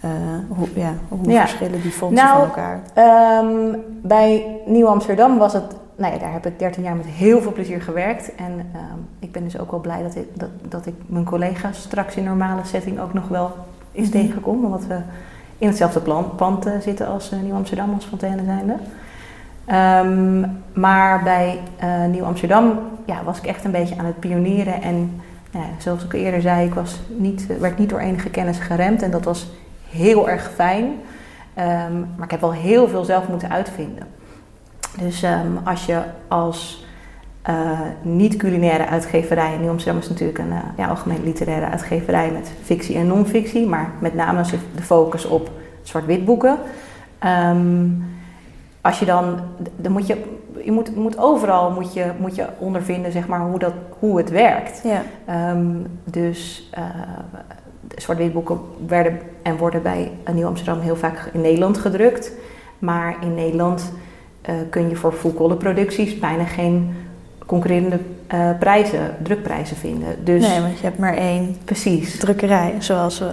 [0.00, 0.10] eh,
[0.48, 1.40] hoe, ja, hoe Ja.
[1.40, 2.80] verschillen die fondsen Nou, van elkaar?
[2.94, 5.64] Ehm, bij Nieuw Amsterdam was het,
[5.96, 8.34] nou ja, daar heb ik 13 jaar met heel veel plezier gewerkt.
[8.34, 11.78] En ehm, ik ben dus ook wel blij dat ik, dat, dat ik mijn collega's
[11.82, 13.50] straks in normale setting ook nog wel
[13.92, 14.64] eens tegenkom.
[14.64, 14.98] Omdat we
[15.58, 18.74] in hetzelfde plan, pand eh, zitten als eh, Nieuw Amsterdam, als Fontaine zijnde.
[19.64, 20.48] Ehm,
[20.80, 21.58] maar bij
[22.10, 24.82] Nieuw Amsterdam ja, was ik echt een beetje aan het pionieren.
[24.82, 25.20] En
[25.52, 29.02] ja, zoals ik eerder zei, ik was niet, eh, werd niet door enige kennis geremd.
[29.02, 29.50] En dat was
[29.90, 30.94] heel erg fijn.
[31.54, 34.06] Ehm, maar ik heb wel heel veel zelf moeten uitvinden.
[34.98, 36.86] Dus ehm, als je als
[37.42, 42.96] eh, niet-culinaire uitgeverij, Nieuw Amsterdam is natuurlijk een eh, ja, algemeen literaire uitgeverij met fictie
[42.96, 44.42] en non-fictie, maar met name
[44.74, 45.50] de focus op
[45.82, 46.58] zwart-wit boeken.
[47.18, 47.86] Ehm,
[48.82, 49.40] als je dan,
[49.76, 50.22] dan moet je,
[50.64, 54.30] je moet, moet overal moet je, moet je ondervinden zeg maar, hoe, dat, hoe het
[54.30, 54.80] werkt.
[54.84, 56.84] Ja, Ehm, dus eh
[57.94, 62.32] de zwart-wit boeken werden en worden bij Nieuw Amsterdam heel vaak in Nederland gedrukt.
[62.78, 63.92] Maar in Nederland
[64.40, 66.94] eh, kun je voor color producties bijna geen
[67.46, 70.24] concurrerende eh, prijzen, drukprijzen vinden.
[70.24, 72.18] Dus nee, want je hebt maar één precies.
[72.18, 73.24] drukkerij, zoals we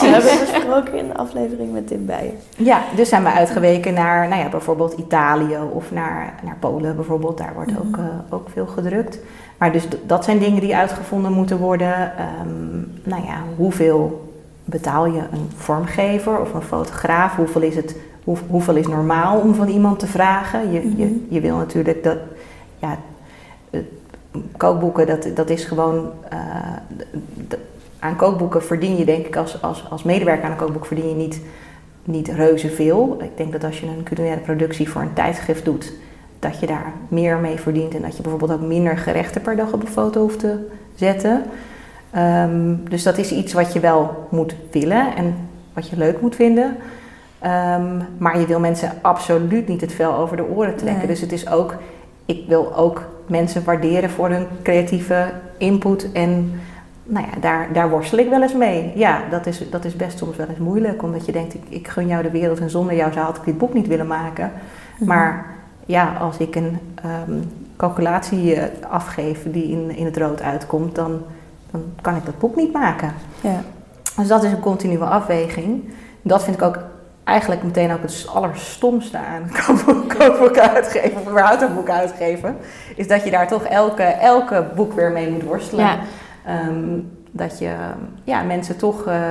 [0.00, 2.34] al hebben besproken in de aflevering met Tim Bijen.
[2.56, 7.38] Ja, dus zijn we uitgeweken naar nou ja, bijvoorbeeld Italië of naar, naar Polen bijvoorbeeld.
[7.38, 8.00] Daar wordt ook, Mhm.
[8.00, 9.18] eh, ook veel gedrukt.
[9.58, 11.94] Maar dus dat zijn dingen die uitgevonden moeten worden.
[12.16, 14.30] Ehm, nou ja, hoeveel
[14.64, 17.36] betaal je een vormgever of een fotograaf?
[17.36, 20.72] Hoeveel is, het, hoe, hoeveel is normaal om van iemand te vragen?
[20.72, 21.00] Je, Mhm.
[21.00, 22.16] je, je wil natuurlijk dat...
[22.78, 22.96] Ja,
[24.56, 26.10] kookboeken, dat, dat is gewoon...
[26.28, 26.38] eh,
[27.98, 31.14] aan kookboeken verdien je denk ik als, als, als medewerker aan een kookboek verdien je
[31.14, 31.40] niet
[32.04, 33.16] niet reuze veel.
[33.20, 35.92] Ik denk dat als je een culinaire productie voor een tijdschrift doet,
[36.38, 39.72] dat je daar meer mee verdient en dat je bijvoorbeeld ook minder gerechten per dag
[39.72, 41.42] op een foto hoeft te zetten.
[42.10, 45.34] Ehm, dus dat is iets wat je wel moet willen en
[45.72, 46.76] wat je leuk moet vinden.
[47.38, 50.98] Ehm, maar je wil mensen absoluut niet het vel over de oren trekken.
[50.98, 51.06] Nee.
[51.06, 51.74] Dus het is ook,
[52.24, 56.60] ik wil ook mensen waarderen voor hun creatieve input en
[57.04, 58.92] nou ja, daar, daar worstel ik wel eens mee.
[58.94, 61.88] Ja, dat is, dat is best soms wel eens moeilijk, omdat je denkt, ik, ik
[61.88, 64.52] gun jou de wereld en zonder jou zou ik dit boek niet willen maken.
[64.98, 65.46] Maar
[65.86, 67.40] ja, als ik een ehm,
[67.76, 71.22] calculatie eh, afgeef die in, in het rood uitkomt, dan,
[71.70, 73.12] dan kan ik dat boek niet maken.
[73.40, 73.60] Ja.
[74.16, 75.84] Dus dat is een continue afweging.
[76.22, 76.78] Dat vind ik ook
[77.24, 79.50] eigenlijk meteen ook het allerstomste aan
[80.18, 82.56] kookboeken uitgeven, of überhaupt een boek uitgeven,
[82.96, 85.84] is dat je daar toch elke, elke boek weer mee moet worstelen.
[85.84, 85.98] Ja.
[86.44, 86.98] Ehm,
[87.30, 87.74] dat je
[88.24, 89.28] ja, mensen toch eh,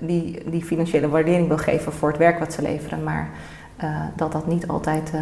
[0.00, 3.28] die, die financiële waardering wil geven voor het werk wat ze leveren, maar
[3.76, 5.20] eh, dat dat niet altijd eh,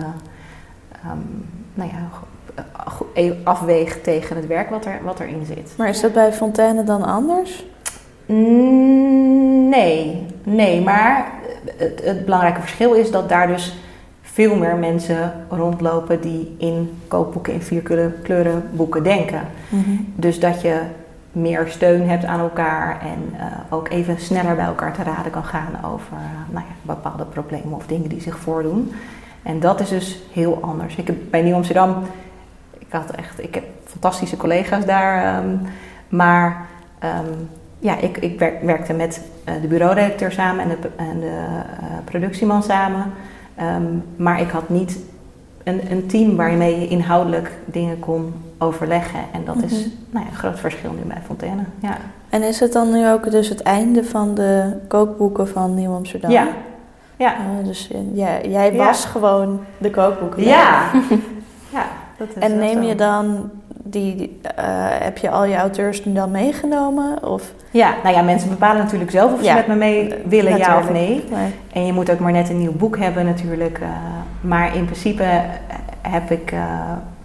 [0.92, 1.18] ehm,
[1.74, 2.08] nou ja,
[3.44, 5.74] afweegt tegen het werk wat, er, wat erin zit.
[5.76, 7.64] Maar is dat bij Fontaine dan anders?
[8.26, 11.32] Mm, Nee, nee, maar
[11.76, 13.74] het, het belangrijke verschil is dat daar dus
[14.22, 19.40] veel meer mensen rondlopen die in kookboeken in vier kleuren- kleurenboeken denken.
[20.14, 20.80] Dus dat je
[21.32, 25.44] meer steun hebt aan elkaar en eh, ook even sneller bij elkaar te raden kan
[25.44, 28.92] gaan over eh, nou ja, bepaalde problemen of dingen die zich voordoen.
[29.42, 30.96] En dat is dus heel anders.
[30.96, 32.02] Ik heb bij Nieuw Amsterdam,
[32.78, 35.56] ik had echt, ik heb fantastische collega's daar, ehm,
[36.08, 36.66] maar
[36.98, 37.32] ehm,
[37.84, 41.86] ja, ik, ik werk- werkte met eh, de bureauredacteur samen en de, en de eh,
[42.04, 43.04] productieman samen.
[43.54, 43.82] Ehm,
[44.16, 44.98] maar ik had niet
[45.64, 49.20] een, een team waarmee je inhoudelijk dingen kon overleggen.
[49.32, 49.88] En dat is Mhm.
[50.10, 51.62] nou ja, een groot verschil nu bij Fontaine.
[51.78, 51.96] Ja,
[52.28, 56.30] En is het dan nu ook dus het einde van de kookboeken van Nieuw Amsterdam?
[56.30, 56.48] ja.
[57.16, 57.32] ja.
[57.60, 58.84] Oh, dus eh, ja, jij Ja.
[58.86, 60.42] was gewoon de kookboeken.
[60.42, 60.90] ja.
[61.76, 61.86] ja
[62.18, 63.50] dat is En neem je dan
[63.86, 67.22] die, eh, heb je al je auteurs nu dan meegenomen?
[67.22, 70.56] Of, Ja, nou ja, mensen bepalen natuurlijk zelf of ze Ja, met me mee willen,
[70.56, 71.24] ja of nee.
[71.30, 71.52] Nee.
[71.72, 73.78] En je moet ook maar net een nieuw boek hebben natuurlijk.
[73.78, 73.88] eh,
[74.40, 75.38] maar in principe eh,
[76.02, 76.54] heb ik,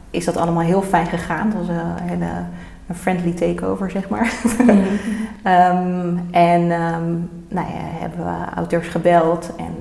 [0.09, 1.47] is dat allemaal heel fijn gegaan.
[1.47, 2.25] Het was een hele
[2.87, 4.31] een friendly takeover, zeg maar.
[5.43, 7.11] Ehm, en ehm,
[7.47, 9.75] nou ja, hebben we auteurs gebeld en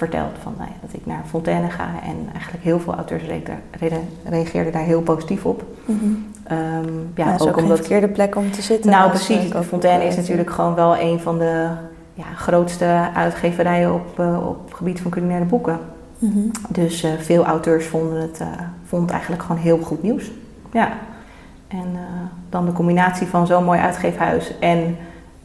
[0.00, 1.88] verteld van, nou ja, dat ik naar Fontaine ga.
[2.02, 3.22] En eigenlijk heel veel auteurs
[4.24, 5.64] reageerden daar heel positief op.
[5.84, 6.28] Mm
[7.14, 7.70] ja, ook, omdat...
[7.70, 8.90] een verkeerde plek om te zitten.
[8.90, 11.68] Nou precies, Fontaine is natuurlijk gewoon wel een van de
[12.14, 15.78] ja, grootste uitgeverijen op, uh, op gebied van culinaire boeken.
[16.18, 16.38] Mhm.
[16.68, 18.46] Dus uh, veel auteurs vonden het, uh,
[18.84, 20.30] vonden het eigenlijk gewoon heel goed nieuws.
[20.72, 20.92] Ja.
[21.68, 21.86] En
[22.48, 24.96] dan de combinatie van zo'n mooi uitgeefhuis en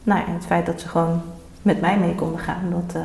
[0.03, 1.21] nou ja, het feit dat ze gewoon
[1.61, 3.01] met mij mee konden gaan, dat,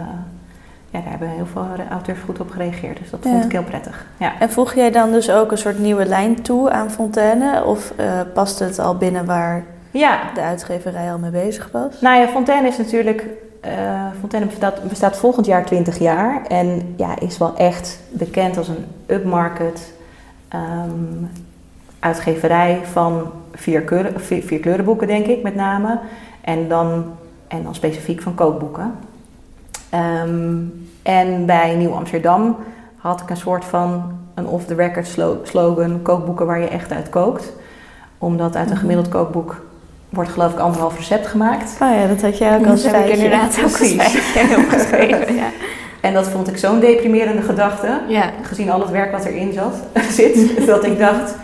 [0.90, 2.98] ja, daar hebben heel veel auteurs goed op gereageerd.
[2.98, 4.06] Dus dat vond ik heel prettig.
[4.16, 4.40] Ja.
[4.40, 7.64] En voeg jij dan dus ook een soort nieuwe lijn toe aan Fontaine?
[7.64, 10.20] Of uh, past het al binnen waar ja.
[10.34, 12.00] de uitgeverij al mee bezig was?
[12.00, 13.26] Nou ja, Fontaine is natuurlijk...
[13.64, 16.46] Uh, Fontaine bestaat, bestaat, volgend jaar 20 jaar.
[16.46, 19.92] En ja, is wel echt bekend als een upmarket
[20.54, 21.30] um,
[21.98, 25.98] uitgeverij van vier, kleuren, vier, vier kleurenboeken, denk ik, met name.
[26.40, 27.04] En dan,
[27.48, 28.94] en dan specifiek van kookboeken.
[29.94, 32.56] Um, en bij Nieuw Amsterdam
[32.96, 37.52] had ik een soort van een off-the-record slogan: kookboeken waar je echt uit kookt.
[38.18, 38.80] Omdat uit een mhm.
[38.80, 39.56] gemiddeld kookboek
[40.10, 41.72] wordt geloof ik anderhalf recept gemaakt.
[41.82, 43.12] Oh ja, dat had jij ook als feitje.
[43.12, 43.94] inderdaad ook als
[44.56, 45.34] opgeschreven.
[45.42, 45.48] ja.
[46.00, 48.30] En dat vond ik zo'n deprimerende gedachte, ja.
[48.42, 49.74] gezien al het werk wat erin zat,
[50.18, 51.34] zit, dat ik dacht,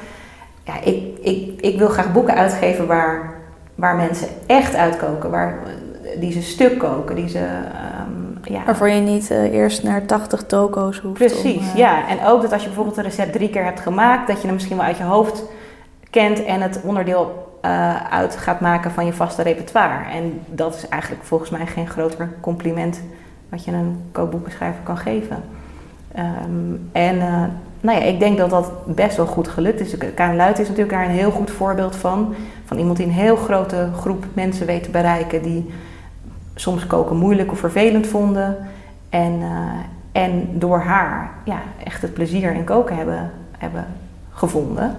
[0.64, 3.34] ja, ik, ik, ik wil graag boeken uitgeven waar,
[3.74, 5.58] waar mensen echt uitkoken, waar,
[6.20, 8.15] die ze stuk koken, die ze um,
[8.48, 8.64] ja.
[8.64, 11.14] Waarvoor je niet uh, eerst naar 80 toko's hoeft.
[11.14, 11.76] Precies, om, uh...
[11.76, 12.08] ja.
[12.08, 14.54] En ook dat als je bijvoorbeeld een recept drie keer hebt gemaakt, dat je hem
[14.54, 15.44] misschien wel uit je hoofd
[16.10, 20.10] kent en het onderdeel uh, uit gaat maken van je vaste repertoire.
[20.10, 23.00] En dat is eigenlijk volgens mij geen groter compliment
[23.48, 25.42] wat je een kookboekenschrijver kan geven.
[26.18, 27.18] Um, en
[27.80, 29.96] nou ja, ik denk dat dat best wel goed gelukt is.
[30.14, 32.34] Karen Luit is natuurlijk daar een heel goed voorbeeld van.
[32.64, 35.42] Van iemand die een heel grote groep mensen weet te bereiken.
[35.42, 35.70] Die
[36.56, 38.56] soms koken moeilijk of vervelend vonden.
[39.08, 39.70] En, uh,
[40.12, 43.86] en door haar ja, echt het plezier in koken hebben, hebben
[44.30, 44.96] gevonden.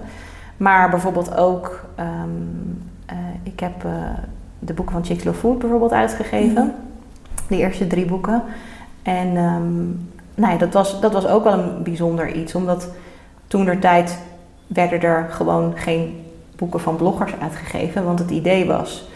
[0.56, 3.92] Maar bijvoorbeeld ook, um, uh, ik heb uh,
[4.58, 6.64] de boeken van Chicks Love Food bijvoorbeeld uitgegeven.
[6.64, 6.72] Mm
[7.48, 8.42] De eerste drie boeken.
[9.02, 12.88] En um, nou ja, dat, was, dat was ook wel een bijzonder iets, omdat
[13.46, 14.18] toen der tijd
[14.66, 16.24] werden er gewoon geen
[16.56, 18.04] boeken van bloggers uitgegeven.
[18.04, 19.08] Want het idee was,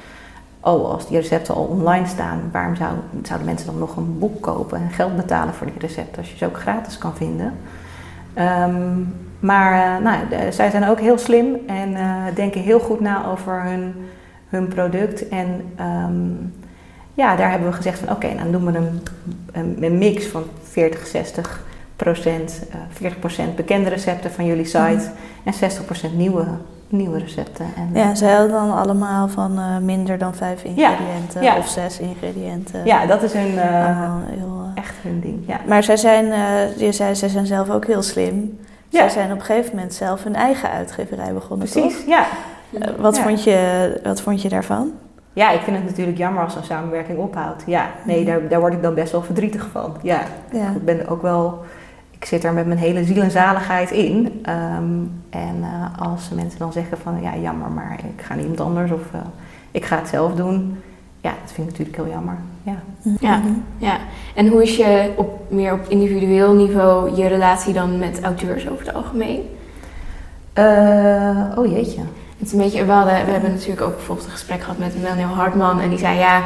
[0.62, 2.90] oh, als die recepten al online staan, waarom zou,
[3.22, 6.36] zouden mensen dan nog een boek kopen en geld betalen voor die recepten als je
[6.36, 7.52] ze ook gratis kan vinden?
[8.38, 13.26] Um, maar uh, nou, zij zijn ook heel slim en uh, denken heel goed na
[13.26, 13.94] over hun,
[14.48, 15.28] hun product.
[15.28, 16.52] En um,
[17.14, 19.02] ja, daar hebben we gezegd van oké, okay, dan doen we een,
[19.52, 21.64] een, een, mix van 40, 60
[21.96, 22.62] procent,
[23.02, 23.12] uh,
[23.52, 25.12] 40% bekende recepten van jullie site mm
[25.44, 25.52] -hmm.
[25.52, 26.46] en 60% nieuwe
[26.92, 27.66] nieuwe recepten.
[27.76, 31.98] En, ja, ze hadden dan allemaal van uh, minder dan vijf ingrediënten ja, of zes
[31.98, 32.84] ingrediënten.
[32.84, 35.44] Ja, dat is hun, uh, heel, uh, echt hun ding.
[35.46, 35.60] Ja.
[35.66, 36.26] Maar zij zijn,
[36.76, 38.58] je zei, zij zijn zelf ook heel slim.
[38.88, 38.98] Ja.
[38.98, 42.06] Zij zijn op een gegeven moment zelf hun eigen uitgeverij begonnen, Precies, toch?
[42.06, 42.26] ja.
[42.98, 44.92] wat, Vond je, wat vond je daarvan?
[45.32, 47.62] Ja, ik vind het natuurlijk jammer als zo'n samenwerking ophoudt.
[47.66, 48.26] Ja, nee, mhm.
[48.26, 49.96] daar, daar word ik dan best wel verdrietig van.
[50.02, 50.20] Ja.
[50.52, 51.64] ik ben ook wel
[52.22, 54.44] ik zit er met mijn hele ziel en zaligheid in.
[54.48, 58.60] Um, en uh, als mensen dan zeggen van ja, jammer, maar ik ga niet iemand
[58.60, 59.20] anders of uh,
[59.70, 60.82] ik ga het zelf doen.
[61.20, 62.36] Ja, dat vind ik natuurlijk heel jammer.
[62.62, 62.74] Ja.
[63.20, 63.40] Ja,
[63.78, 63.96] ja.
[64.34, 68.86] En hoe is je op meer op individueel niveau je relatie dan met auteurs over
[68.86, 69.40] het algemeen?
[70.58, 72.00] Uh, oh jeetje.
[72.38, 75.02] Het is een beetje, we, hadden, we hebben natuurlijk ook bijvoorbeeld een gesprek gehad met
[75.02, 76.42] Melanie Hartman en die zei ja,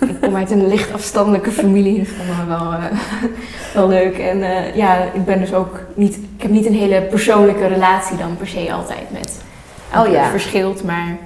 [0.00, 2.84] ik kom uit een licht afstandelijke familie, dat vonden we wel, uh,
[3.74, 4.18] wel leuk.
[4.18, 8.16] En uh, ja, ik ben dus ook niet, ik heb niet een hele persoonlijke relatie
[8.16, 9.42] dan per se altijd met
[9.96, 10.30] oh, ja.
[10.30, 11.16] verschilt, maar...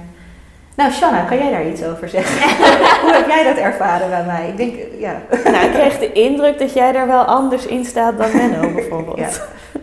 [0.75, 2.49] Nou, Shanna, kan jij daar iets over zeggen?
[3.01, 4.47] Hoe heb jij dat ervaren bij mij?
[4.47, 5.21] Ik denk, ja.
[5.51, 9.17] Nou, ik kreeg de indruk dat jij daar wel anders in staat dan Menno bijvoorbeeld.
[9.17, 9.29] Ja,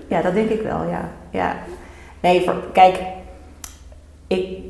[0.08, 1.08] ja dat denk ik wel, ja.
[1.30, 1.56] ja.
[2.20, 2.98] Nee, voor, kijk,
[4.26, 4.69] ik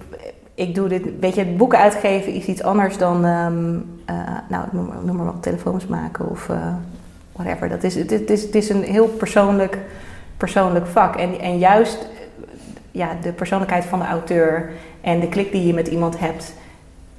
[0.61, 4.17] ik doe dit, weet je, boeken uitgeven is iets anders dan, um, uh,
[4.49, 6.75] nou, noem maar, noem maar wat, telefoons maken of uh,
[7.33, 7.69] whatever.
[7.69, 9.79] Dat is, het, het, is, het is een heel persoonlijk,
[10.37, 11.17] persoonlijk vak.
[11.17, 12.07] En, en juist
[12.91, 16.55] ja, de persoonlijkheid van de auteur en de klik die je met iemand hebt,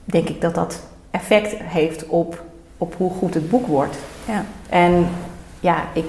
[0.03, 0.79] denk ik dat dat
[1.11, 2.43] effect heeft op,
[2.77, 3.97] op hoe goed het boek wordt.
[4.25, 4.43] Ja.
[4.69, 5.07] En
[5.59, 6.05] ja, ik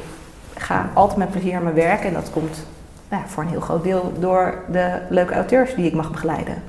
[0.54, 2.66] ga altijd met plezier aan mijn werk en dat komt
[3.08, 6.62] nou, voor een heel groot deel door de leuke auteurs die ik mag begeleiden.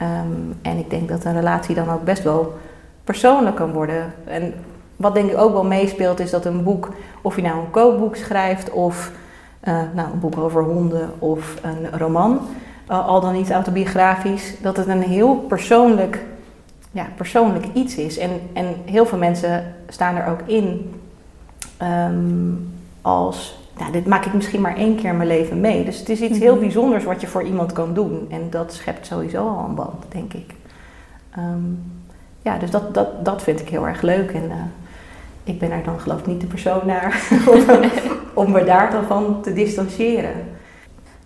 [0.00, 2.58] Um, en ik denk dat een relatie dan ook best wel
[3.04, 4.14] persoonlijk kan worden.
[4.24, 4.54] En
[4.96, 6.88] wat denk ik ook wel meespeelt is dat een boek,
[7.22, 9.12] of je nou een kookboek schrijft of
[9.64, 12.40] uh, nou, een boek over honden of een roman,
[12.90, 16.24] uh, al dan niet autobiografisch, dat het een heel persoonlijk,
[16.90, 18.18] ja, persoonlijk iets is.
[18.18, 20.94] En, en heel veel mensen staan er ook in
[21.82, 25.84] um, als, nou, dit maak ik misschien maar één keer in mijn leven mee.
[25.84, 28.26] Dus het is iets heel bijzonders wat je voor iemand kan doen.
[28.30, 30.54] En dat schept sowieso al een band, denk ik.
[31.38, 31.82] Um,
[32.42, 34.30] ja, dus dat, dat, dat vind ik heel erg leuk.
[34.30, 34.54] En uh,
[35.44, 37.64] ik ben er dan geloof ik niet de persoon naar om,
[38.44, 40.34] om me daar dan van te distancieren.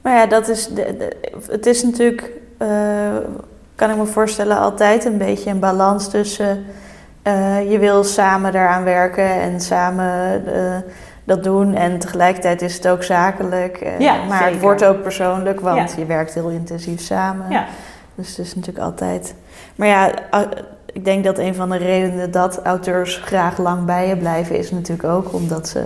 [0.02, 1.16] Maar ja, dat is de, de,
[1.50, 2.68] het is natuurlijk, uh,
[3.74, 6.64] kan ik me voorstellen, altijd een beetje een balans tussen
[7.26, 10.44] uh, je wil samen daaraan werken en samen
[11.26, 11.74] dat doen.
[11.74, 13.94] En tegelijkertijd is het ook zakelijk.
[13.98, 14.52] Ja, maar zeker.
[14.52, 15.96] het wordt ook persoonlijk, want Ja.
[15.98, 17.50] je werkt heel intensief samen.
[17.50, 17.64] Ja.
[18.14, 19.34] Dus het is natuurlijk altijd.
[19.76, 20.10] Maar ja,
[20.92, 24.70] ik denk dat een van de redenen dat auteurs graag lang bij je blijven, is
[24.70, 25.82] natuurlijk ook omdat ze.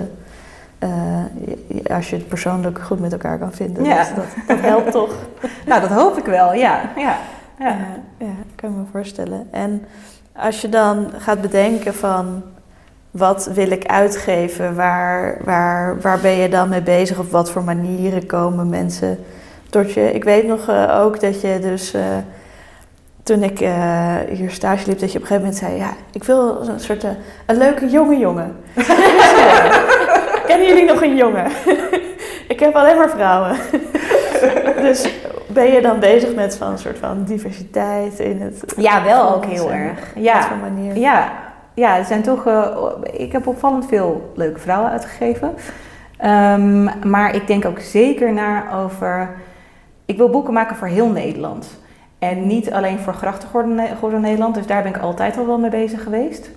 [0.79, 0.89] eh,
[1.97, 3.85] als je het persoonlijk goed met elkaar kan vinden.
[3.85, 3.97] Ja.
[3.97, 5.15] Dat, dat, dat helpt toch?
[5.67, 6.81] Nou, dat hoop ik wel, ja.
[6.97, 7.03] ja.
[7.03, 7.17] ja.
[7.59, 7.77] Ja,
[8.19, 9.49] ja, kan ik me voorstellen.
[9.51, 9.85] En
[10.37, 12.43] als je dan gaat bedenken van
[13.11, 17.65] wat wil ik uitgeven, waar, waar, waar ben je dan mee bezig, op wat voor
[17.65, 19.19] manieren komen mensen
[19.71, 20.13] tot je.
[20.13, 22.03] Ik weet nog eh, ook dat je dus eh,
[23.23, 26.25] toen ik eh, hier stage liep, dat je op een gegeven moment zei, ja, ik
[26.25, 27.05] wil een soort
[27.47, 28.57] een leuke jonge jongen.
[30.47, 31.47] Kennen jullie nog een jongen?
[32.55, 33.57] ik heb alleen maar vrouwen.
[34.87, 35.13] dus
[35.47, 38.75] ben je dan bezig met van een soort van diversiteit in het...
[38.77, 39.99] Ja, wel ook heel erg.
[39.99, 40.97] Op wat Ja, voor manier?
[40.97, 41.33] ja,
[41.75, 42.77] ja er zijn toch, eh,
[43.13, 45.55] ik heb opvallend veel leuke vrouwen uitgegeven.
[46.17, 49.31] Ehm, maar ik denk ook zeker na over,
[50.05, 51.79] ik wil boeken maken voor heel Nederland.
[52.19, 56.03] En niet alleen voor grachtengordel Nederland, dus daar ben ik altijd al wel mee bezig
[56.03, 56.51] geweest.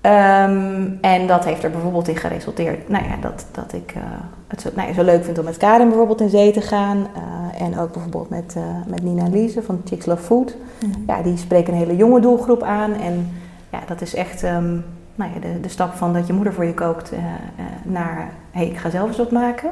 [0.00, 4.02] Ehm, en dat heeft er bijvoorbeeld in geresulteerd, nou ja, dat, dat ik eh,
[4.48, 7.06] het zo, nou ja, zo leuk vind om met Karin bijvoorbeeld in zee te gaan.
[7.14, 8.56] eh, en ook bijvoorbeeld met,
[8.86, 10.56] met Nina Liese van Chicks Love Food.
[10.80, 10.90] Mhm.
[11.06, 12.92] Ja, die spreken een hele jonge doelgroep aan.
[12.92, 13.32] En
[13.74, 14.72] ja, dat is echt ehm,
[15.14, 18.28] nou ja, de, de stap van dat je moeder voor je kookt eh, eh, naar
[18.50, 19.70] hé, hey, ik ga zelf eens wat maken.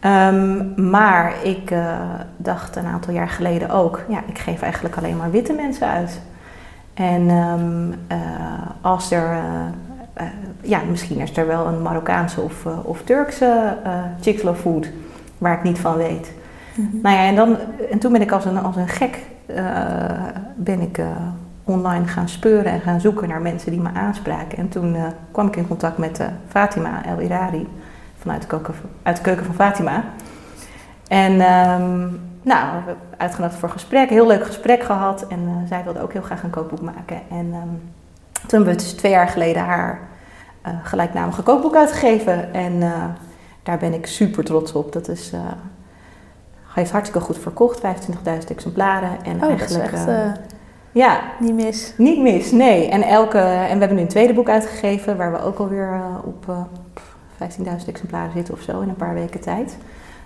[0.00, 2.00] Ehm, maar ik eh,
[2.36, 6.20] dacht een aantal jaar geleden ook, ja, ik geef eigenlijk alleen maar witte mensen uit.
[6.94, 8.18] En ehm, eh,
[8.80, 9.36] als er,
[10.60, 13.76] ja, misschien is er wel een Marokkaanse of, of Turkse
[14.42, 14.88] Love Food,
[15.38, 16.32] waar ik niet van weet.
[16.74, 17.00] Mhm.
[17.02, 17.56] Nou ja, en, dan,
[17.90, 19.18] en toen ben ik als een, als een gek
[20.56, 21.00] ben ik
[21.64, 24.58] online gaan speuren en gaan zoeken naar mensen die me aanspraken.
[24.58, 27.68] En toen eh, kwam ik in contact met eh, Fatima El Irari
[28.18, 30.04] vanuit de, keuken, uit de keuken van Fatima.
[31.08, 32.00] En ehm,
[32.42, 35.26] nou, we hebben uitgenodigd voor gesprek, heel leuk gesprek gehad.
[35.26, 37.20] En eh, zij wilde ook heel graag een kookboek maken.
[37.30, 37.68] En ehm,
[38.32, 40.00] toen hebben we dus twee jaar geleden haar
[40.82, 42.54] gelijknamige kookboek uitgegeven.
[42.54, 42.82] En
[43.64, 44.92] daar ben ik super trots op.
[44.92, 45.40] Dat is, eh,
[46.74, 49.24] heeft hartstikke goed verkocht, 25.000 exemplaren.
[49.24, 50.53] En Oh, dat is eigenlijk, echt
[50.94, 51.94] ja, niet mis.
[51.96, 52.88] niet mis, nee.
[52.88, 56.16] En, elke, en we hebben nu een tweede boek uitgegeven, waar we ook alweer uh,
[56.24, 57.48] op uh,
[57.82, 59.76] 15.000 exemplaren zitten of zo in een paar weken tijd.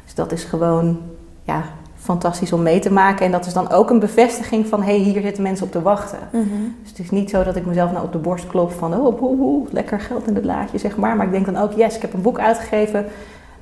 [0.05, 1.01] Dus dat is gewoon
[1.43, 1.63] ja,
[1.97, 3.27] fantastisch om mee te maken.
[3.27, 5.83] En dat is dan ook een bevestiging van, hé, hey, hier zitten mensen op te
[5.83, 6.19] wachten.
[6.33, 6.45] Mhm.
[6.81, 9.23] Dus het is niet zo dat ik mezelf nou op de borst klop van, oh,
[9.23, 11.17] oeh, lekker geld in het laadje, zeg maar.
[11.17, 13.07] Maar ik denk dan ook, yes, ik heb een boek uitgegeven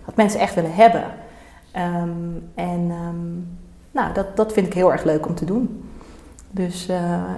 [0.04, 1.04] wat mensen echt willen hebben.
[1.76, 3.48] Um, en um,
[3.90, 5.85] nou, dat, dat vind ik heel erg leuk om te doen.
[6.56, 6.96] Dus uh,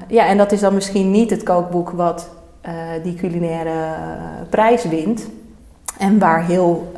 [0.08, 2.28] ja, en dat is dan misschien niet het kookboek wat
[2.66, 3.94] uh, die culinaire
[4.48, 5.28] prijs wint.
[5.98, 6.92] En waar heel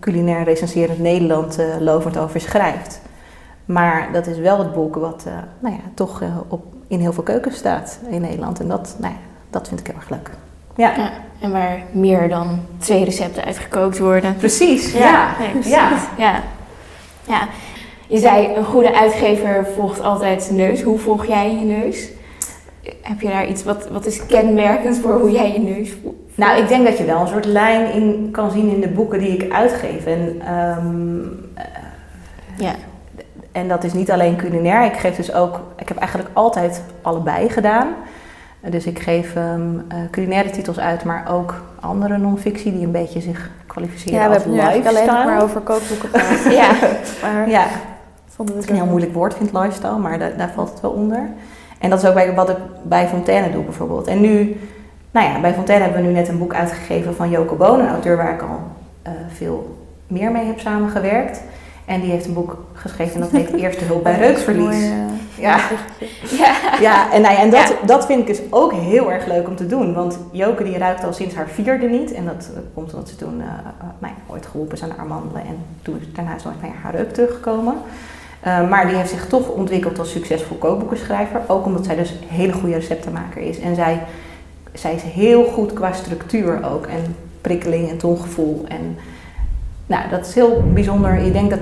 [0.00, 3.00] culinair recenserend Nederland lovend over schrijft.
[3.64, 5.26] Maar dat is wel het boek wat
[5.58, 8.60] nou ja, toch op, in heel veel keukens staat in Nederland.
[8.60, 9.18] En dat, nou ja,
[9.50, 10.30] dat vind ik heel erg leuk.
[10.76, 10.92] Ja.
[10.96, 11.10] ja.
[11.40, 14.36] En waar meer dan twee recepten uitgekookt worden.
[14.36, 15.34] Precies, ja.
[15.64, 16.42] Ja, ja.
[17.26, 17.48] ja.
[18.08, 20.82] Je zei, een goede uitgever volgt altijd zijn neus.
[20.82, 22.08] Hoe volg jij je neus?
[23.02, 26.16] Heb je daar iets, wat, wat is kenmerkend voor hoe jij je neus volgt?
[26.34, 29.18] Nou, ik denk dat je wel een soort lijn in kan zien in de boeken
[29.18, 30.06] die ik uitgeef.
[30.06, 31.50] En, um,
[32.56, 32.72] ja.
[33.52, 34.84] en dat is niet alleen culinair.
[34.84, 37.88] Ik geef dus ook, ik heb eigenlijk altijd allebei gedaan.
[38.60, 43.20] Dus ik geef um, uh, culinaire titels uit, maar ook andere non-fictie die een beetje
[43.20, 44.56] zich kwalificeren ja, als lifestyle.
[44.56, 46.52] Ja, we hebben alleen maar over kookboeken gehad.
[46.52, 46.70] ja,
[47.22, 47.66] maar ja.
[48.36, 50.90] Vonden we het een heel moeilijk woord vind lifestyle, maar da daar valt het wel
[50.90, 51.28] onder.
[51.78, 54.06] En dat is ook bij, wat ik bij Fontaine doe bijvoorbeeld.
[54.06, 54.56] En nu,
[55.10, 57.88] nou ja, bij Fontaine hebben we nu net een boek uitgegeven van Joko Boon, een
[57.88, 58.60] auteur waar ik al
[59.06, 59.76] uh, veel
[60.06, 61.42] meer mee heb samengewerkt.
[61.84, 64.64] En die heeft een boek geschreven en dat heet Eerste Hulp bij Reukverlies.
[64.64, 65.04] Mooi, uh,
[65.38, 65.58] Ja.
[66.38, 66.54] Ja.
[66.80, 67.86] Ja, en, nou ja, en dat, Ja.
[67.86, 69.94] dat vind ik dus ook heel erg leuk om te doen.
[69.94, 72.12] Want Joke die ruikt al sinds haar vierde niet.
[72.12, 74.90] En dat eh, komt omdat ze toen eh, eh, nou ja, ooit geholpen is aan
[74.90, 75.42] haar amandelen.
[75.42, 77.74] En toen is daarna is nooit haar reuk teruggekomen.
[78.40, 81.40] Eh, maar die heeft zich toch ontwikkeld als succesvol kookboekenschrijver.
[81.46, 83.60] Ook omdat zij dus een hele goede receptenmaker is.
[83.60, 84.02] En zij,
[84.72, 86.86] zij is heel goed qua structuur ook.
[86.86, 88.64] En prikkeling en tonggevoel.
[88.68, 88.96] En
[89.86, 91.14] nou, dat is heel bijzonder.
[91.14, 91.58] Ik denk dat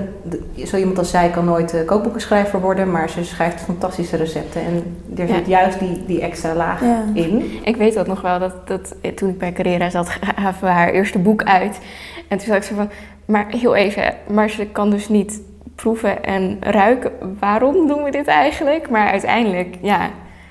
[0.67, 4.61] zo iemand als zij kan nooit eh, kookboekenschrijver worden, maar ze schrijft fantastische recepten.
[4.61, 7.03] En er zit juist die, die extra laag Ja.
[7.13, 7.59] in.
[7.63, 10.73] Ik weet dat nog wel, dat, dat eh, toen ik bij Carrera zat, gaven we
[10.73, 11.79] haar eerste boek uit.
[12.27, 12.89] En toen zat ik zo van,
[13.25, 15.41] maar heel even, maar ze kan dus niet
[15.75, 17.11] proeven en ruiken.
[17.39, 18.89] Waarom doen we dit eigenlijk?
[18.89, 20.09] Maar uiteindelijk, ja,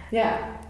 [0.09, 0.25] Ja,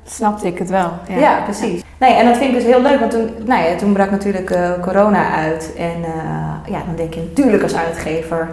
[0.06, 0.92] snapte ik het wel.
[1.08, 1.40] ja.
[1.44, 1.82] precies.
[1.98, 4.50] Nee, en dat vind ik dus heel leuk, want toen, nou ja, toen brak natuurlijk
[4.50, 5.72] eh, corona uit.
[5.76, 8.48] En eh, ja, dan denk je natuurlijk als uitgever,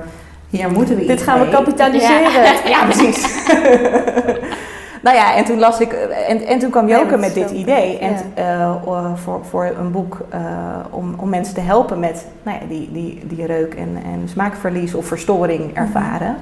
[0.50, 2.32] hier moeten we Dit gaan we kapitaliseren.
[2.66, 3.26] Ja, precies.
[5.02, 5.92] nou ja, en toen las ik,
[6.28, 7.98] en, en toen kwam Joke met dit idee.
[8.00, 8.80] En ja.
[8.86, 10.40] eh, voor, voor een boek eh,
[10.90, 14.94] om, om mensen te helpen met nou ja, die, die, die reuk- en, en smaakverlies
[14.94, 16.36] of verstoring ervaren.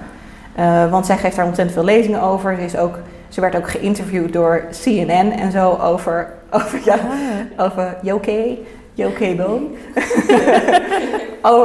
[0.55, 2.55] Eh, want zij geeft daar ontzettend veel lezingen over.
[2.55, 2.97] Ze, is ook,
[3.29, 7.65] ze werd ook geïnterviewd door CNN en zo over, over, ja, Ah.
[7.65, 8.57] over Joke,
[8.93, 9.25] Joke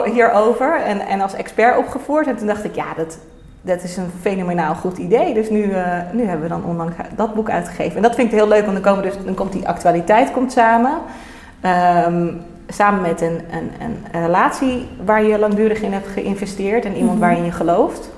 [0.13, 2.27] hierover en, en als expert opgevoerd.
[2.27, 3.19] En toen dacht ik, ja, dat,
[3.65, 5.35] dat is een fenomenaal goed idee.
[5.35, 7.97] Dus nu, eh, nu hebben we dan onlangs dat boek uitgegeven.
[7.97, 10.53] En dat vind ik heel leuk, want dan, komen dus, dan komt die actualiteit komt
[10.53, 10.99] samen.
[11.61, 12.27] Ehm,
[12.69, 13.71] samen met een, een,
[14.13, 17.27] een relatie waar je langdurig in hebt geïnvesteerd en iemand Mhm.
[17.27, 18.11] waarin je gelooft.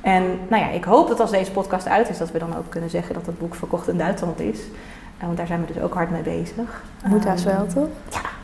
[0.00, 2.68] En nou ja, ik hoop dat als deze podcast uit is, dat we dan ook
[2.70, 4.58] kunnen zeggen dat het boek verkocht in Duitsland is.
[5.18, 6.82] Eh, want daar zijn we dus ook hard mee bezig.
[7.06, 7.88] Moet haast Ehm, wel, toch?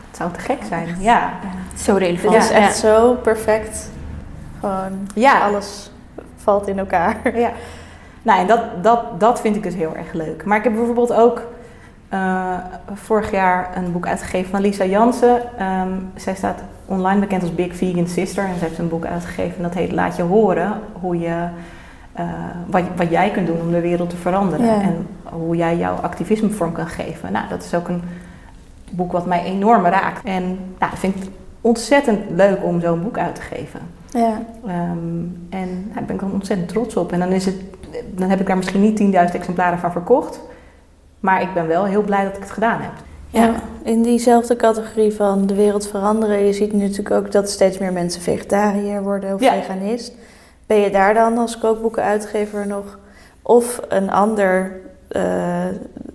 [0.07, 1.33] Het zou te gek zijn, ja.
[1.77, 2.35] Zo relevant.
[2.35, 2.55] is Ja.
[2.55, 3.89] echt zo perfect.
[4.59, 5.91] Gewoon Ja, alles
[6.45, 7.37] valt in elkaar.
[7.45, 7.51] ja.
[8.25, 10.45] Nou, en dat, dat, dat vind ik dus heel erg leuk.
[10.45, 11.41] Maar ik heb bijvoorbeeld ook
[12.09, 12.57] eh,
[12.93, 15.57] vorig jaar een boek uitgegeven van Lisa Jansen.
[15.57, 18.43] Ehm, zij staat online bekend als Big Vegan Sister.
[18.43, 20.71] En ze heeft een boek uitgegeven dat heet Laat je horen
[21.01, 21.47] hoe je,
[22.13, 22.25] eh,
[22.65, 24.65] wat, wat jij kunt doen om de wereld te veranderen.
[24.65, 24.81] Ja.
[24.81, 27.31] En hoe jij jouw activisme vorm kan geven.
[27.31, 28.01] Nou, dat is ook een
[28.91, 30.25] boek wat mij enorm raakt.
[30.25, 30.43] En
[30.79, 31.29] nou, ik vind het
[31.61, 33.79] ontzettend leuk om zo'n boek uit te geven.
[34.15, 34.41] Ja.
[34.65, 37.11] Ehm, en nou, daar ben ik dan ontzettend trots op.
[37.11, 37.55] En dan, is het,
[38.15, 40.39] dan heb ik daar misschien niet 10.000 exemplaren van verkocht.
[41.19, 42.91] Maar ik ben wel heel blij dat ik het gedaan heb.
[43.29, 43.51] Ja,
[43.83, 46.45] in diezelfde categorie van de wereld veranderen.
[46.45, 49.53] Je ziet nu natuurlijk ook dat steeds meer mensen vegetariër worden of Ja.
[49.53, 50.13] veganist.
[50.65, 52.97] Ben je daar dan als kookboekenuitgever nog?
[53.41, 54.71] Of een ander,
[55.07, 55.63] eh,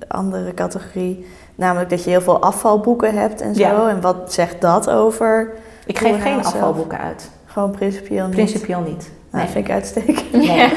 [0.08, 3.60] andere categorie, namelijk dat je heel veel afvalboeken hebt en zo.
[3.60, 3.88] Ja.
[3.88, 5.50] En wat zegt dat over?
[5.86, 6.54] Ik geef geen zelf?
[6.54, 7.30] afvalboeken uit.
[7.52, 8.34] Gewoon principieel niet?
[8.34, 9.10] Principieel niet.
[9.30, 9.52] Nou, Nee.
[9.52, 10.32] vind ik uitstekend.
[10.32, 10.72] Nee.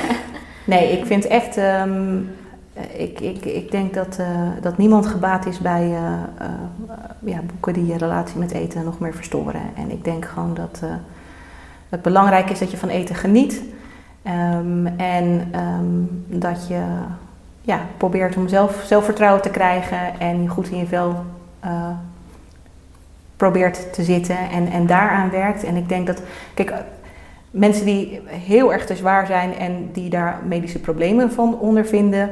[0.65, 1.57] nee, ik vind echt.
[1.57, 2.17] ehm,
[2.97, 4.28] ik, ik, ik denk dat, eh,
[4.61, 6.47] dat niemand gebaat is bij eh, eh,
[7.19, 9.61] ja, boeken die je relatie met eten nog meer verstoren.
[9.76, 10.89] En ik denk gewoon dat eh,
[11.89, 13.61] het belangrijk is dat je van eten geniet.
[14.24, 16.82] Ehm, en ehm, dat je
[17.61, 21.15] ja, probeert om zelf, zelfvertrouwen te krijgen en je goed in je vel
[21.59, 21.88] eh,
[23.44, 25.64] probeert te zitten en, en daaraan werkt.
[25.64, 26.22] En ik denk dat,
[26.54, 26.74] kijk,
[27.52, 32.30] mensen die heel erg te zwaar zijn en die daar medische problemen van ondervinden.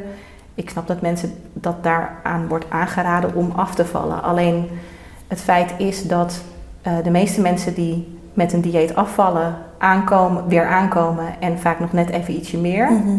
[0.55, 4.23] Ik snap dat mensen dat daaraan wordt aangeraden om af te vallen.
[4.23, 4.67] Alleen
[5.27, 6.41] het feit is dat
[6.81, 11.93] eh, de meeste mensen die met een dieet afvallen, aankomen, weer aankomen en vaak nog
[11.93, 12.91] net even ietsje meer.
[12.91, 13.17] Mhm.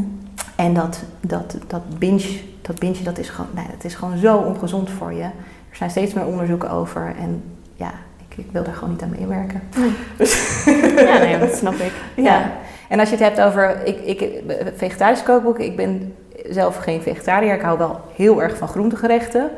[0.56, 4.36] En dat, dat, dat binge, dat binge dat is, gewoon, nee, dat is gewoon zo
[4.36, 5.22] ongezond voor je.
[5.70, 7.42] Er zijn steeds meer onderzoeken over en
[7.74, 7.92] ja,
[8.28, 9.62] ik, ik wil daar gewoon niet aan meewerken.
[11.06, 11.92] Ja, nee, dat snap ik.
[12.16, 12.50] Ja.
[12.88, 14.42] En als je het hebt over ik, ik,
[14.76, 16.14] vegetarisch kookboeken, ik ben
[16.50, 17.54] zelf geen vegetariër.
[17.54, 19.50] Ik hou wel heel erg van groentegerechten.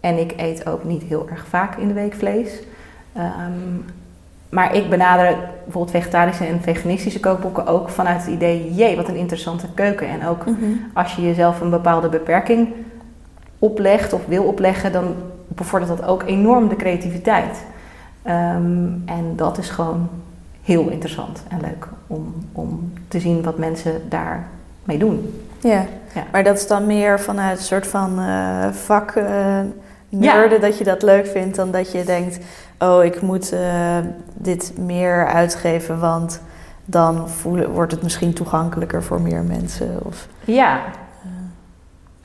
[0.00, 2.62] En ik eet ook niet heel erg vaak in de week vlees.
[3.12, 3.76] Ehm,
[4.48, 9.16] maar ik benader bijvoorbeeld vegetarische en veganistische kookboeken ook vanuit het idee, jee, wat een
[9.16, 10.08] interessante keuken.
[10.08, 10.56] En ook Mhm.
[10.92, 12.68] als je jezelf een bepaalde beperking
[13.58, 15.14] oplegt of wil opleggen, dan
[15.54, 17.64] bevordert dat ook enorm de creativiteit.
[18.22, 20.08] Ehm, en dat is gewoon
[20.62, 25.44] heel interessant en leuk om, om te zien wat mensen daarmee doen.
[25.60, 25.86] Ja.
[26.14, 26.24] Ja.
[26.32, 29.60] maar dat is dan meer vanuit een soort van eh, vak eh,
[30.08, 32.38] nerden dat je dat leuk vindt dan dat je denkt,
[32.78, 33.96] oh ik moet eh,
[34.34, 36.40] dit meer uitgeven, want
[36.84, 39.98] dan voelen, wordt het misschien toegankelijker voor meer mensen.
[40.02, 40.80] Of, Ja.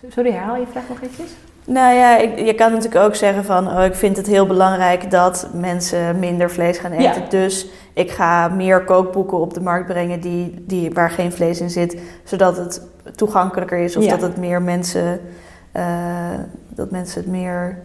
[0.09, 1.31] Sorry, herhaal je vraag nog eventjes?
[1.69, 5.11] Nou ja, ik, je kan natuurlijk ook zeggen van, oh, ik vind het heel belangrijk
[5.11, 7.21] dat mensen minder vlees gaan eten.
[7.21, 7.29] Ja.
[7.29, 11.69] Dus ik ga meer kookboeken op de markt brengen die, die, waar geen vlees in
[11.69, 12.81] zit, zodat het
[13.15, 14.09] toegankelijker is of Ja.
[14.09, 15.19] dat het meer mensen,
[15.71, 15.85] eh,
[16.69, 17.77] dat mensen het meer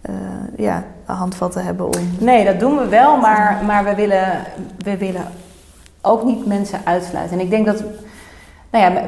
[0.00, 0.14] eh,
[0.56, 2.10] ja, handvatten hebben om.
[2.18, 4.44] Nee, dat doen we wel, maar, maar we, willen,
[4.78, 5.24] we willen
[6.00, 7.38] ook niet mensen uitsluiten.
[7.38, 7.82] En ik denk dat,
[8.74, 9.02] nou ja,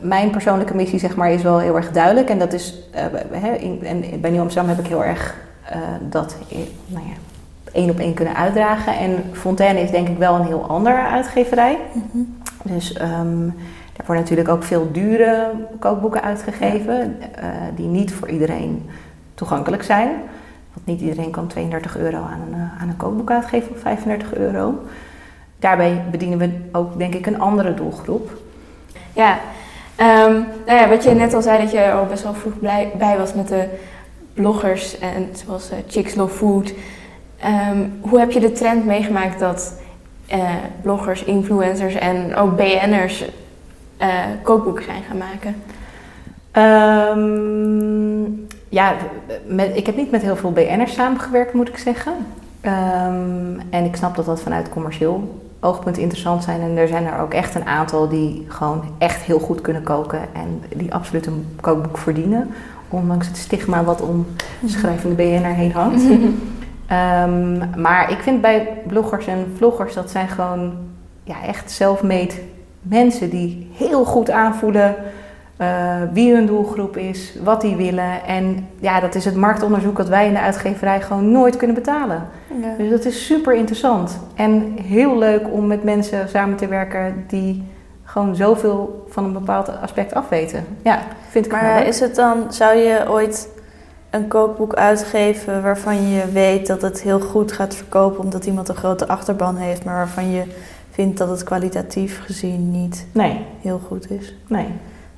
[0.00, 2.28] mijn persoonlijke missie zeg maar is wel heel erg duidelijk.
[2.28, 6.36] En dat is, eh, in, en bij Nieuw Amsterdam heb ik heel erg eh, dat,
[6.86, 7.14] nou ja,
[7.72, 8.98] één op één kunnen uitdragen.
[8.98, 11.78] En Fontaine is denk ik wel een heel andere uitgeverij.
[12.62, 13.46] Dus ehm,
[13.92, 18.90] daar worden natuurlijk ook veel dure kookboeken uitgegeven, eh, die niet voor iedereen
[19.34, 20.08] toegankelijk zijn.
[20.72, 24.74] Want niet iedereen kan 32 euro aan een, aan een kookboek uitgeven of 35 euro.
[25.58, 28.44] Daarbij bedienen we ook, denk ik, een andere doelgroep.
[29.16, 29.38] Ja,
[29.96, 30.32] Ehm,
[30.66, 32.54] nou ja, wat je net al zei, dat je al best wel vroeg
[32.98, 33.64] bij was met de
[34.34, 36.72] bloggers, en, zoals eh, Chicks Love Food.
[37.40, 39.80] Ehm, hoe heb je de trend meegemaakt dat
[40.26, 43.24] eh, bloggers, influencers en ook BN'ers
[43.96, 44.08] eh,
[44.42, 45.62] kookboeken zijn gaan maken?
[46.50, 48.24] Ehm,
[48.68, 48.94] ja,
[49.74, 52.12] ik heb niet met heel veel BN'ers samengewerkt, moet ik zeggen.
[53.70, 56.60] En ik snap dat dat vanuit commercieel oogpunt interessant zijn.
[56.60, 60.20] En er zijn er ook echt een aantal die gewoon echt heel goed kunnen koken.
[60.32, 62.50] En die absoluut een kookboek verdienen.
[62.88, 64.26] Ondanks het stigma wat om
[64.66, 66.02] schrijvende BN'er heen hangt.
[66.86, 70.72] Ehm, maar ik vind bij bloggers en vloggers, dat zijn gewoon
[71.24, 72.34] ja, echt self-made
[72.82, 74.94] mensen die heel goed aanvoelen
[75.56, 78.24] eh, wie hun doelgroep is, wat die willen.
[78.26, 82.22] En ja, dat is het marktonderzoek dat wij in de uitgeverij gewoon nooit kunnen betalen.
[82.60, 82.74] Ja.
[82.78, 87.64] Dus dat is super interessant en heel leuk om met mensen samen te werken die
[88.04, 90.64] gewoon zoveel van een bepaald aspect afweten.
[90.82, 90.98] Ja,
[91.28, 91.86] vind ik wel Maar leuk.
[91.88, 93.48] is het dan, zou je ooit
[94.10, 98.74] een kookboek uitgeven waarvan je weet dat het heel goed gaat verkopen omdat iemand een
[98.76, 100.42] grote achterban heeft, maar waarvan je
[100.90, 104.34] vindt dat het kwalitatief gezien niet Nee, heel goed is?
[104.48, 104.66] nee.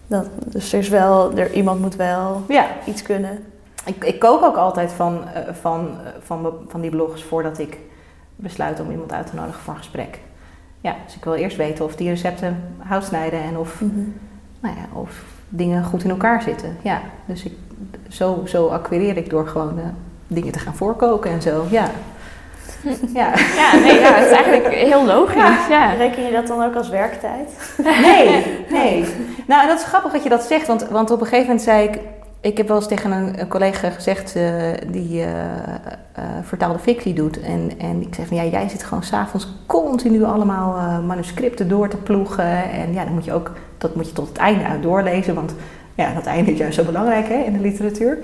[0.09, 3.45] Dat, dus er is wel, er, iemand moet wel Ja, iets kunnen.
[3.85, 7.79] Ik, ik kook ook altijd van, eh, van, eh, van, van die blogs voordat ik
[8.37, 10.19] besluit om iemand uit te nodigen voor een gesprek.
[10.81, 13.81] Ja, dus ik wil eerst weten of die recepten hout snijden en of,
[14.61, 16.77] nou ja, of dingen goed in elkaar zitten.
[16.83, 17.53] Ja, dus ik,
[18.09, 19.85] zo, zo acquireer ik door gewoon eh,
[20.27, 21.65] dingen te gaan voorkoken en zo.
[21.71, 21.91] Ja.
[23.21, 23.33] ja.
[23.57, 25.67] Ja, nee, ja, het is eigenlijk heel logisch.
[25.69, 25.93] Ja.
[25.93, 27.75] Reken je dat dan ook als werktijd?
[28.03, 29.05] Nee, nee.
[29.47, 31.65] Nou, en dat is grappig dat je dat zegt, want, want op een gegeven moment
[31.65, 31.99] zei ik...
[32.41, 34.53] Ik heb wel eens tegen een, een collega gezegd eh,
[34.87, 35.29] die eh,
[36.19, 37.41] eh, vertaalde fictie doet.
[37.41, 41.89] En, en ik zei van, ja, jij zit gewoon s'avonds continu allemaal eh, manuscripten door
[41.89, 42.71] te ploegen.
[42.71, 45.55] En ja, dan moet je ook, dat moet je tot het einde uit doorlezen, want
[45.95, 48.19] ja, dat einde is juist zo belangrijk hè, in de literatuur.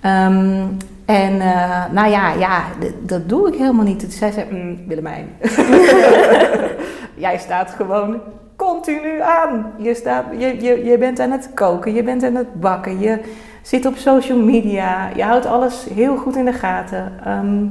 [0.00, 0.66] Ehm,
[1.14, 2.62] en eh, nou ja, ja,
[3.02, 4.00] dat doe ik helemaal niet.
[4.00, 5.28] Toen zei ze, "Mm, Willemijn,
[7.14, 8.20] jij staat gewoon
[8.56, 9.72] continu aan.
[9.78, 13.18] Je, staat, je, je, je bent aan het koken, je bent aan het bakken, je
[13.62, 17.12] zit op social media, je houdt alles heel goed in de gaten.
[17.24, 17.64] Ehm,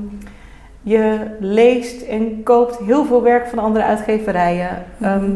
[0.81, 4.69] je leest en koopt heel veel werk van andere uitgeverijen.
[5.01, 5.31] Ehm,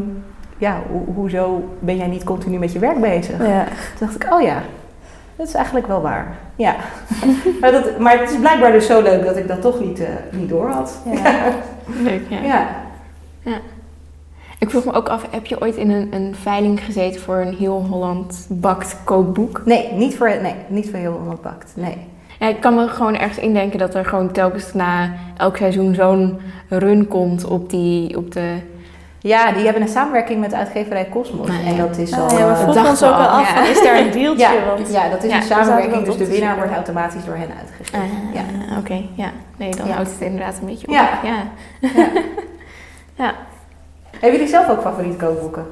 [0.58, 3.38] ja, ho- hoezo ben jij niet continu met je werk bezig?
[3.48, 3.64] Ja.
[3.98, 4.58] Toen dacht ik, oh ja,
[5.44, 6.38] dat is eigenlijk wel waar.
[6.56, 6.76] Ja.
[7.62, 10.08] maar, dat, maar het is blijkbaar dus zo leuk dat ik dat toch niet, eh,
[10.32, 11.02] niet door had.
[11.06, 11.46] Ja.
[12.04, 12.68] Leuk, ja.
[13.42, 13.60] ja.
[14.60, 17.56] Ik vroeg me ook af, heb je ooit in een, een veiling gezeten voor een
[17.56, 19.62] heel Holland bakt kookboek?
[19.66, 21.72] Nee, niet voor, nee, niet voor heel onopbakt.
[21.76, 21.98] Nee.
[22.40, 26.40] Ja, ik kan me gewoon ergens indenken dat er gewoon telkens na elk seizoen zo'n
[26.70, 28.56] run komt op, die, op de...
[29.24, 31.48] Ja, die hebben een samenwerking met uitgeverij Cosmos.
[31.48, 31.70] Ja.
[31.70, 32.30] En dat is al...
[32.30, 33.66] Ja, we eh, vroegen dachten ons ook we al af, ja.
[33.66, 34.44] is daar een dealtje?
[34.44, 37.36] ja, Want ja, dat is Ja, een we samenwerking, dus de winnaar wordt automatisch door
[37.36, 38.00] hen uitgegeven.
[38.00, 38.78] Ah, ja.
[38.78, 39.32] Oké, ja.
[39.58, 39.94] Nee, dan Ja.
[39.94, 40.94] houdt het inderdaad een beetje op.
[40.94, 41.10] Ja.
[41.24, 41.36] ja.
[41.80, 41.90] Ja.
[43.16, 43.34] Ja.
[44.12, 45.66] Hebben jullie zelf ook favoriete kookboeken?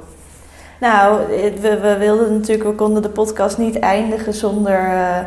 [0.79, 1.19] Nou,
[1.61, 5.17] we, we wilden natuurlijk, we konden de podcast niet eindigen zonder eh,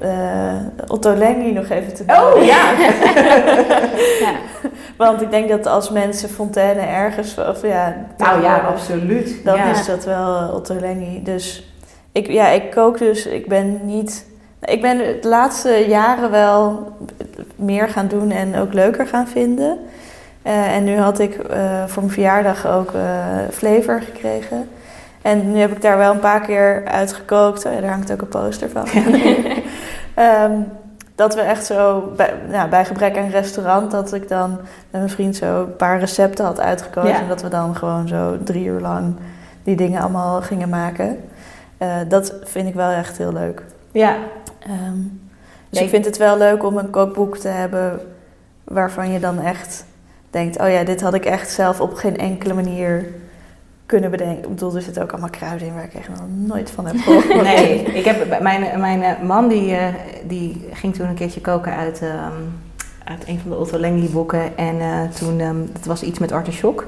[0.00, 2.34] eh, Otto Lengi nog even te noemen.
[2.34, 2.72] Oh ja!
[4.26, 4.32] Ja.
[4.96, 9.44] Want ik denk dat als mensen Fontaine ergens, of ja, nou ja, absoluut.
[9.44, 9.70] dan ja.
[9.70, 11.22] is dat wel eh, Otto Lengi.
[11.22, 11.72] Dus
[12.12, 14.26] ik, ja, ik kook dus, ik ben niet...
[14.64, 16.92] Ik ben de laatste jaren wel
[17.56, 19.78] meer gaan doen en ook leuker gaan vinden.
[20.42, 22.92] Eh, en nu had ik eh, voor mijn verjaardag ook
[23.50, 24.68] flavor gekregen.
[25.22, 27.66] En nu heb ik daar wel een paar keer uit gekookt.
[27.66, 28.86] Oh ja, daar hangt ook een poster van.
[30.14, 30.52] Ehm,
[31.14, 35.10] dat we echt zo, bij, nou, bij gebrek aan restaurant, dat ik dan met mijn
[35.10, 37.10] vriend zo een paar recepten had uitgekozen.
[37.10, 37.20] Ja.
[37.20, 39.14] En dat we dan gewoon zo drie uur lang
[39.62, 41.20] die dingen allemaal gingen maken.
[41.78, 43.62] Eh, dat vind ik wel echt heel leuk.
[43.92, 44.16] Ja,
[44.66, 44.98] Ehm,
[45.70, 48.00] dus ik vind het wel leuk om een kookboek te hebben
[48.64, 49.84] waarvan je dan echt
[50.30, 53.06] denkt: oh ja, dit had ik echt zelf op geen enkele manier
[53.86, 54.42] kunnen bedenken.
[54.42, 56.96] Ik bedoel, er zitten ook allemaal kruiden in waar ik echt nog nooit van heb
[56.98, 57.42] gehoord.
[57.42, 59.94] Nee, ik heb, mijn, mijn eh, man die, eh,
[60.26, 62.32] die ging toen een keertje koken uit, ehm,
[63.04, 64.56] uit een van de Otto Lengi boeken.
[64.56, 66.86] En eh, toen, ehm het was iets met artichok.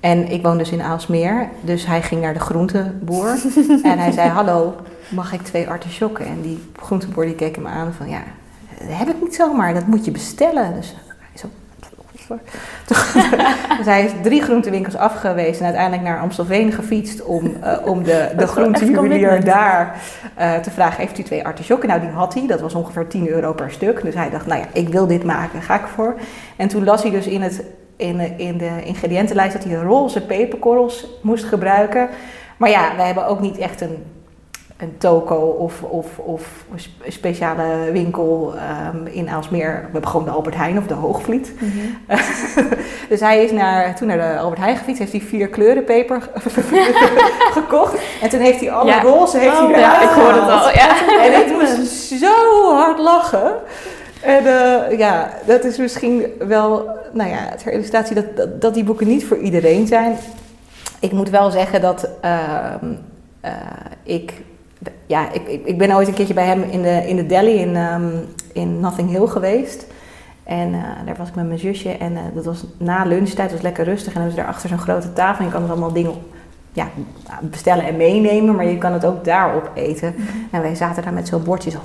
[0.00, 3.28] En ik woon dus in Aalsmeer, dus hij ging naar de groenteboer.
[3.82, 4.74] en hij zei, hallo,
[5.08, 6.26] mag ik twee artichokken?
[6.26, 8.22] En die groenteboer die keek hem aan van, ja,
[8.78, 10.74] dat heb ik niet zomaar, dat moet je bestellen.
[10.74, 10.94] Dus.
[13.78, 18.32] dus hij is drie groentewinkels afgewezen en uiteindelijk naar Amstelveen gefietst om, eh, om de,
[18.36, 20.00] de groentejuwelier daar
[20.34, 21.88] eh, te vragen, heeft u twee artichokken?
[21.88, 24.02] Nou, die had hij, dat was ongeveer 10 euro per stuk.
[24.02, 26.14] Dus hij dacht, nou ja, ik wil dit maken, ga ik voor.
[26.56, 27.64] En toen las hij dus in, het,
[27.96, 32.08] in, de, in de ingrediëntenlijst dat hij roze peperkorrels moest gebruiken.
[32.56, 34.04] Maar ja, wij hebben ook niet echt een,
[34.78, 39.74] een toko of, of, of een sp- een speciale winkel ehm, in Aalsmeer.
[39.86, 41.52] We hebben gewoon de Albert Heijn of de Hoogvliet.
[41.60, 42.16] Mhm.
[43.08, 46.28] dus hij is naar, toen naar de Albert Heijn gefietst, heeft hij vier kleuren peper
[47.58, 47.94] gekocht.
[48.22, 49.00] En toen heeft hij alle Ja.
[49.02, 50.64] roze heeft hij Oh, ja, ik hoorde het gehaald.
[50.64, 51.22] al, ja.
[51.24, 53.54] En ik moest zo hard lachen.
[54.22, 58.84] En eh, ja, dat is misschien wel, nou ja, ter illustratie dat, dat, dat die
[58.84, 60.16] boeken niet voor iedereen zijn.
[61.00, 62.86] Ik moet wel zeggen dat ehm,
[63.40, 63.52] eh,
[64.02, 64.32] ik,
[65.06, 67.76] ja, ik, ik, ben ooit een keertje bij hem in de, in de deli in,
[67.76, 68.10] ehm,
[68.52, 69.86] in Nothing Hill geweest.
[70.44, 73.52] En eh, daar was ik met mijn zusje en eh, dat was na lunchtijd, het
[73.52, 74.06] was lekker rustig.
[74.06, 76.14] En dan hebben ze daar achter zo'n grote tafel en je kan er allemaal dingen
[76.72, 76.88] ja,
[77.42, 80.14] bestellen en meenemen, maar je kan het ook daarop eten.
[80.50, 81.78] En wij zaten daar met zo'n bordje, zo,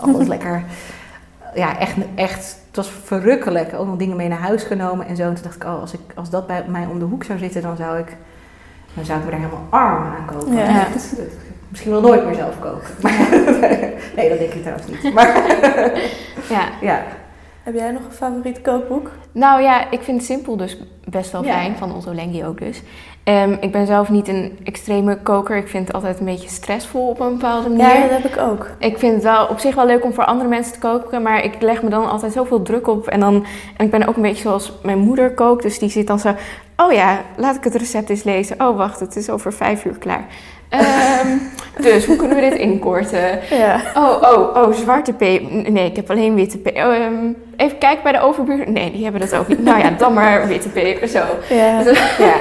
[0.00, 0.64] alles lekker.
[1.54, 3.74] Ja, echt, echt, het was verrukkelijk.
[3.74, 5.22] Ook nog dingen mee naar huis genomen en zo.
[5.22, 7.38] En toen dacht ik, oh, als, ik, als dat bij mij om de hoek zou
[7.38, 8.16] zitten, dan zou ik,
[8.94, 10.54] dan zou ik me daar helemaal arm aan koken.
[10.54, 10.86] Ja.
[10.86, 11.14] Echt,
[11.68, 12.88] Misschien wel nooit meer zelf koken.
[13.02, 13.28] Maar,
[14.16, 15.14] nee, dat denk ik trouwens niet.
[15.14, 15.26] Maar
[16.48, 16.68] Ja.
[16.80, 17.02] ja,
[17.62, 19.10] Heb jij nog een favoriet kookboek?
[19.32, 21.52] Nou ja, ik vind Simpel dus best wel Ja.
[21.52, 22.82] fijn, van Otto Lengi ook dus.
[23.24, 25.56] Ehm, ik ben zelf niet een extreme koker.
[25.56, 27.94] Ik vind het altijd een beetje stressvol op een bepaalde manier.
[27.94, 28.70] Ja, dat heb ik ook.
[28.78, 31.44] Ik vind het wel op zich wel leuk om voor andere mensen te koken, maar
[31.44, 33.06] ik leg me dan altijd zoveel druk op.
[33.06, 33.46] En, dan,
[33.76, 36.34] en ik ben ook een beetje zoals mijn moeder kookt, dus die zit dan zo...
[36.76, 38.60] Oh ja, laat ik het recept eens lezen.
[38.60, 40.24] Oh wacht, het is over vijf uur klaar.
[40.68, 41.28] Ehm,
[41.80, 43.38] dus hoe kunnen we dit inkorten?
[43.50, 43.80] Ja.
[43.96, 45.70] Oh, oh, oh, zwarte peper.
[45.72, 46.80] Nee, ik heb alleen witte peper.
[46.82, 47.14] Ehm,
[47.56, 48.70] even kijken bij de overbuur.
[48.70, 49.64] Nee, die hebben dat ook niet.
[49.64, 51.22] Nou ja, dan maar witte peper, zo.
[51.48, 51.80] Ja.
[52.26, 52.34] ja.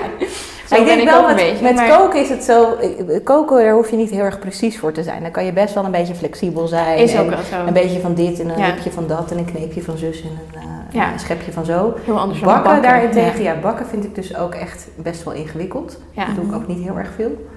[0.67, 1.63] Zo ik ben denk ik wel, met, beetje.
[1.63, 2.77] met maar koken is het zo...
[3.23, 5.21] Koken, daar hoef je niet heel erg precies voor te zijn.
[5.21, 6.97] Dan kan je best wel een beetje flexibel zijn.
[6.97, 7.65] is en ook wel zo.
[7.67, 8.73] Een beetje van dit en een Ja.
[8.89, 10.61] van dat en een kneepje van zus en een,
[10.91, 11.13] Ja.
[11.13, 11.93] een schepje van zo.
[12.05, 12.89] Heel anders dan Bakken, bakken.
[12.91, 13.55] daarentegen, ja.
[13.61, 15.99] bakken vind ik dus ook echt best wel ingewikkeld.
[16.11, 16.25] Ja.
[16.25, 17.47] Dat doe ik ook niet heel erg veel.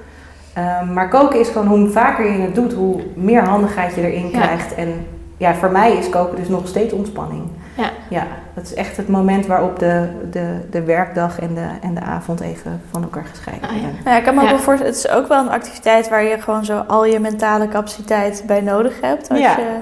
[0.55, 4.31] Ehm, maar koken is gewoon hoe vaker je het doet, hoe meer handigheid je erin
[4.31, 4.39] Ja.
[4.41, 4.75] krijgt.
[4.75, 7.43] En ja, voor mij is koken dus nog steeds ontspanning.
[7.77, 7.91] Ja.
[8.09, 12.01] ja dat is echt het moment waarop de, de, de werkdag en de, en de
[12.01, 13.81] avond even van elkaar gescheiden Ah, ja.
[13.83, 14.01] worden.
[14.05, 14.49] Ja, ik kan me Ja.
[14.49, 18.43] voorstellen, het is ook wel een activiteit waar je gewoon zo al je mentale capaciteit
[18.47, 19.29] bij nodig hebt.
[19.31, 19.57] Als, Ja.
[19.59, 19.77] je,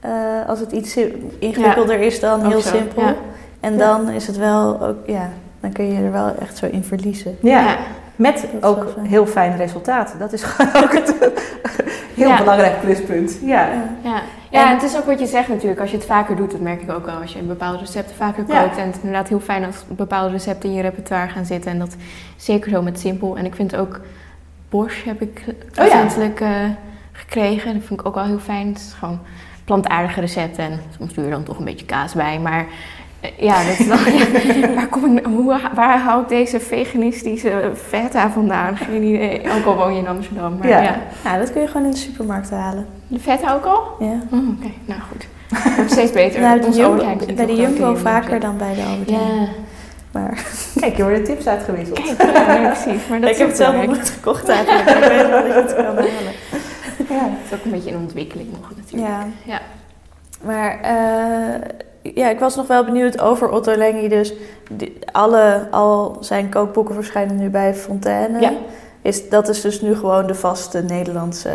[0.00, 0.98] eh, als het iets
[1.38, 3.02] ingewikkelder is dan Ook heel zo, simpel.
[3.02, 3.14] ja.
[3.60, 3.78] En Ja.
[3.78, 5.28] dan is het wel ook, ja,
[5.60, 7.36] dan kun je er wel echt zo in verliezen.
[7.40, 7.76] Ja, Ja.
[8.18, 10.14] Met ook heel fijn resultaat.
[10.18, 11.14] Dat is gewoon ook het
[12.14, 12.38] heel Ja.
[12.38, 13.38] belangrijk pluspunt.
[13.42, 13.66] Ja.
[13.66, 13.82] Ja.
[14.02, 14.22] Ja.
[14.50, 15.80] ja, En- het is ook wat je zegt natuurlijk.
[15.80, 17.14] Als je het vaker doet, dat merk ik ook wel.
[17.20, 18.62] Als je bepaalde recepten vaker Ja.
[18.62, 18.76] kookt.
[18.76, 21.70] En het is inderdaad heel fijn als bepaalde recepten in je repertoire gaan zitten.
[21.70, 21.96] En dat
[22.36, 23.36] zeker zo met simpel.
[23.36, 24.00] En ik vind ook
[24.68, 25.42] Bosch heb ik
[25.72, 25.82] ja.
[25.82, 26.50] recentelijk eh,
[27.12, 27.72] gekregen.
[27.74, 28.68] Dat vind ik ook wel heel fijn.
[28.68, 29.20] Het is gewoon
[29.64, 30.64] plantaardige recepten.
[30.64, 32.38] En soms doe je er dan toch een beetje kaas bij.
[32.38, 32.66] Maar
[33.38, 33.86] ja, dat is
[34.60, 38.76] ja, waar, kom ik, hoe, waar hou ik deze veganistische feta vandaan?
[38.76, 39.42] Geen idee.
[39.58, 40.56] Ook al woon je in Amsterdam.
[40.58, 40.80] Maar Ja.
[40.82, 40.96] ja.
[41.24, 42.86] Ja, dat kun je gewoon in de supermarkt halen.
[43.08, 43.82] De feta ook al?
[43.98, 44.06] Ja.
[44.32, 45.26] Oh, Oké, nou goed.
[45.76, 46.40] Wordt steeds beter.
[46.40, 49.40] Nou, de Jumbo- bij de Jumbo vaker dan bij de Albert Heijn.
[49.40, 49.46] Ja,
[50.12, 50.44] Maar
[50.80, 52.16] Kijk, je wordt de tips uitgewisseld.
[52.16, 53.06] kijk, ja, precies.
[53.08, 54.88] Maar dat ik heb het zelf nog nooit gekocht eigenlijk.
[54.88, 56.04] Ik weet dat je het kan halen.
[57.08, 57.14] Ja.
[57.14, 59.08] Het is ook een beetje in ontwikkeling nog natuurlijk.
[59.12, 59.26] Ja.
[59.44, 59.60] Ja.
[60.44, 61.60] Maar eh,
[62.14, 64.08] ja, ik was nog wel benieuwd over Otto Lengi.
[64.08, 64.32] Dus
[64.70, 68.40] die- alle, al zijn kookboeken verschijnen nu bij Fontaine.
[68.40, 68.52] Ja.
[69.02, 71.52] Is, dat is dus nu gewoon de vaste Nederlandse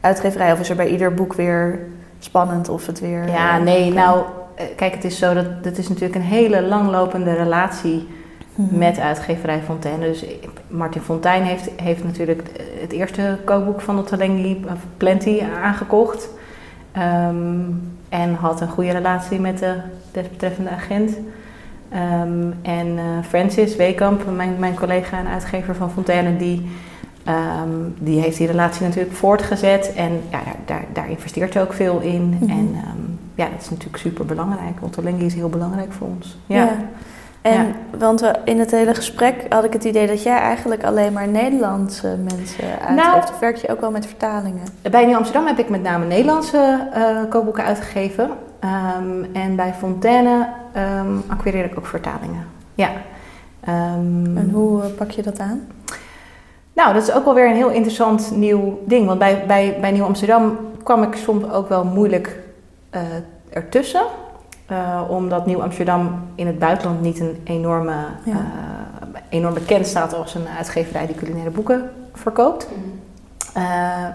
[0.00, 0.52] uitgeverij?
[0.52, 1.78] Of is er bij ieder boek weer
[2.18, 3.28] spannend of het weer...
[3.28, 3.94] Ja, eh, nee, kan?
[3.94, 4.22] nou,
[4.54, 8.08] eh, kijk, het is zo dat het is natuurlijk een hele langlopende relatie
[8.54, 8.78] Mhm.
[8.78, 10.04] met uitgeverij Fontaine.
[10.06, 10.24] Dus
[10.68, 12.42] Martin Fontijn heeft, heeft natuurlijk
[12.80, 16.28] het eerste kookboek van Otto Lengi, of Plenty, aangekocht.
[16.92, 17.60] Ehm,
[18.10, 19.74] en had een goede relatie met de
[20.12, 21.10] desbetreffende agent.
[21.88, 26.70] Ehm, en eh, Francis Weekamp, mijn, mijn collega en uitgever van Fontaine, die
[27.24, 31.72] Ehm, die heeft die relatie natuurlijk voortgezet en ja, daar, daar, daar investeert ze ook
[31.72, 32.28] veel in.
[32.28, 32.50] Mhm.
[32.50, 33.02] En ehm,
[33.34, 34.76] ja, dat is natuurlijk super belangrijk.
[34.80, 36.38] Ottolenghi is heel belangrijk voor ons.
[36.46, 36.76] Ja.
[37.42, 37.98] En Ja.
[37.98, 41.28] want we, in het hele gesprek had ik het idee dat jij eigenlijk alleen maar
[41.28, 42.94] Nederlandse mensen uitgeeft.
[42.94, 44.62] Nou- of werk je ook wel met vertalingen?
[44.90, 48.30] Bij Nieuw Amsterdam heb ik met name Nederlandse eh, kookboeken uitgegeven.
[48.60, 52.46] Ehm, en bij Fontaine ehm acquireer ik ook vertalingen.
[52.74, 52.88] Ja.
[53.64, 55.60] Ehm, En hoe eh, pak je dat aan?
[56.72, 59.06] Nou, dat is ook wel weer een heel interessant nieuw ding.
[59.06, 62.38] Want bij, bij, bij Nieuw Amsterdam kwam ik soms ook wel moeilijk
[62.90, 63.00] eh,
[63.52, 64.02] ertussen.
[64.70, 67.94] Eh, omdat Nieuw Amsterdam in het buitenland niet een enorme,
[68.24, 68.32] Ja.
[68.32, 72.68] eh, enorm bekend staat als een uitgeverij die culinaire boeken verkoopt.
[73.54, 73.62] Eh,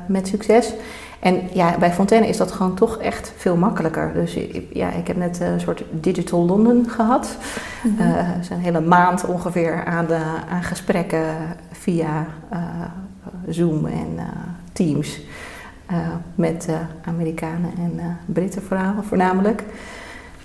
[0.07, 0.73] met succes.
[1.19, 4.11] En ja, bij Fontaine is dat gewoon toch echt veel makkelijker.
[4.13, 7.37] Dus ik- ja, ik heb net een soort Digital London gehad.
[7.83, 8.01] Mhm.
[8.01, 11.23] Eh, is een hele maand ongeveer aan, de, aan gesprekken
[11.71, 12.25] via
[13.47, 14.19] Zoom en
[14.73, 15.19] Teams.
[16.35, 16.69] met
[17.05, 19.63] Amerikanen en Britten vooral, voornamelijk.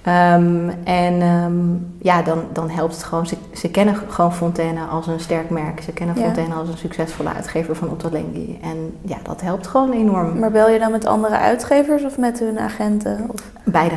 [0.03, 1.55] Ehm, en ehm,
[1.99, 3.27] ja, dan, dan helpt het gewoon.
[3.27, 5.83] Ze, ze kennen gewoon Fontaine als een sterk merk.
[5.83, 6.23] Ze kennen Ja.
[6.25, 8.59] Fontaine als een succesvolle uitgever van Ottolenghi.
[8.63, 10.39] En ja, dat helpt gewoon enorm.
[10.39, 13.31] Maar bel je dan met andere uitgevers of met hun agenten?
[13.33, 13.97] Of Beide.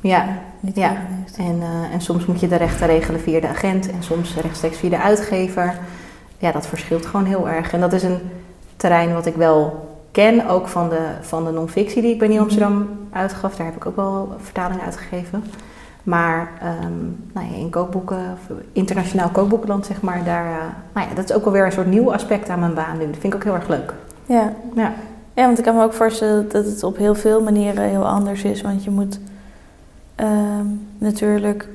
[0.00, 0.24] Ja.
[0.60, 0.96] niet Ja.
[1.36, 4.78] En, eh, en soms moet je de rechten regelen via de agent en soms rechtstreeks
[4.78, 5.78] via de uitgever.
[6.38, 7.72] Ja, dat verschilt gewoon heel erg.
[7.72, 8.20] En dat is een
[8.76, 9.84] terrein wat ik wel
[10.16, 13.56] ken, ook van de, van de non-fictie die ik bij Nieuw Amsterdam uitgaf.
[13.56, 15.44] Daar heb ik ook wel vertalingen uitgegeven.
[16.02, 18.38] Maar ehm, nou ja, in kookboeken,
[18.72, 21.86] internationaal kookboekenland zeg maar, daar, eh, nou ja, dat is ook wel weer een soort
[21.86, 23.06] nieuw aspect aan mijn baan nu.
[23.06, 23.94] Dat vind ik ook heel erg leuk.
[24.26, 24.52] Ja.
[24.74, 24.92] Ja.
[25.34, 28.42] ja, want ik kan me ook voorstellen dat het op heel veel manieren heel anders
[28.42, 28.62] is.
[28.62, 29.20] Want je moet
[30.14, 30.66] ehm,
[30.98, 31.68] natuurlijk...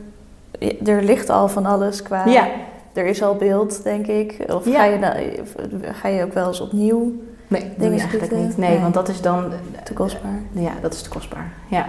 [0.86, 2.26] Er ligt al van alles qua...
[2.26, 2.48] Ja,
[2.94, 4.38] Er is al beeld, denk ik.
[4.48, 4.80] Of Ja.
[4.80, 5.44] ga, je
[5.92, 7.14] ga je ook wel eens opnieuw
[7.52, 8.58] nee, dat doe Dingen je eigenlijk niet.
[8.58, 8.80] Nee, Nee.
[8.80, 9.52] want dat is dan
[9.84, 10.40] te kostbaar?
[10.52, 11.52] Ja, dat is te kostbaar.
[11.68, 11.86] Ja.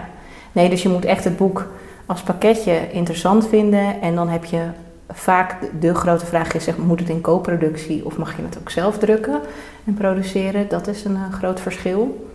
[0.53, 1.69] Nee, dus je moet echt het boek
[2.07, 4.01] als pakketje interessant vinden.
[4.01, 4.63] En dan heb je
[5.11, 8.71] vaak de, grote vraag is, zeg, moet het in co-productie of mag je het ook
[8.71, 9.41] zelf drukken
[9.85, 10.69] en produceren?
[10.69, 12.29] Dat is een eh, groot verschil.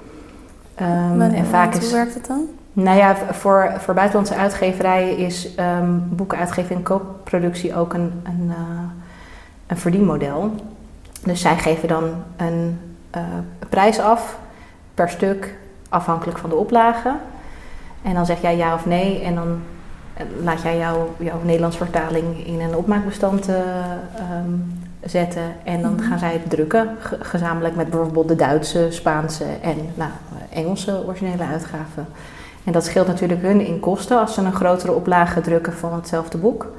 [0.75, 2.41] Ehm, Maar, en vaak is, Hoe werkt het dan?
[2.73, 8.49] nou ja, voor, voor buitenlandse uitgeverijen is ehm, boeken uitgeven in co-productie ook een, een,
[8.49, 8.55] eh,
[9.67, 10.51] een verdienmodel.
[11.23, 12.03] Dus zij geven dan
[12.37, 12.86] een eh,
[13.69, 14.37] prijs af
[14.93, 15.55] per stuk,
[15.89, 17.11] afhankelijk van de oplage.
[18.01, 19.59] En dan zeg jij ja of nee en dan
[20.13, 23.55] eh, laat jij jouw, jouw Nederlands vertaling in een opmaakbestand eh,
[24.15, 24.51] ehm,
[25.03, 25.43] zetten.
[25.63, 26.03] En dan Mhm.
[26.03, 30.09] gaan zij het drukken, ge- gezamenlijk met bijvoorbeeld de Duitse, Spaanse en nou,
[30.49, 32.07] Engelse originele uitgaven.
[32.63, 36.37] En dat scheelt natuurlijk hun in kosten als ze een grotere oplage drukken van hetzelfde
[36.37, 36.61] boek.
[36.61, 36.69] Dat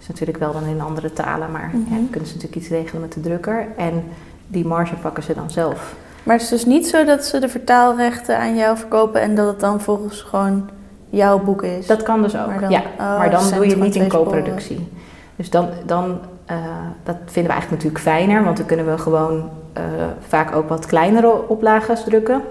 [0.00, 3.12] is natuurlijk wel dan in andere talen, maar dan kunnen ze natuurlijk iets regelen met
[3.12, 3.66] de drukker.
[3.76, 4.04] En
[4.50, 5.94] die marge pakken ze dan zelf.
[6.22, 9.46] Maar het is dus niet zo dat ze de vertaalrechten aan jou verkopen en dat
[9.46, 10.68] het dan volgens gewoon
[11.10, 11.86] jouw boek is.
[11.86, 12.80] Dat kan dus ook, Maar dan- ja.
[12.98, 14.88] oh, maar dan doe je het niet in co-productie.
[15.36, 16.56] Dus dan, dan eh,
[17.02, 19.82] dat vinden we eigenlijk natuurlijk fijner, want dan kunnen we gewoon eh,
[20.28, 22.42] vaak ook wat kleinere oplages drukken.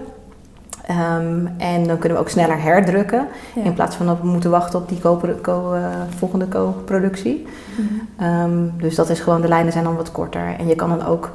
[0.86, 3.62] Ehm, en dan kunnen we ook sneller herdrukken, Ja.
[3.62, 5.82] in plaats van dat we moeten wachten op die co co- eh,
[6.18, 7.46] volgende co-productie.
[7.76, 8.24] Mhm.
[8.26, 10.54] Ehm, dus dat is gewoon, de lijnen zijn dan wat korter.
[10.58, 11.30] En je kan dan ook,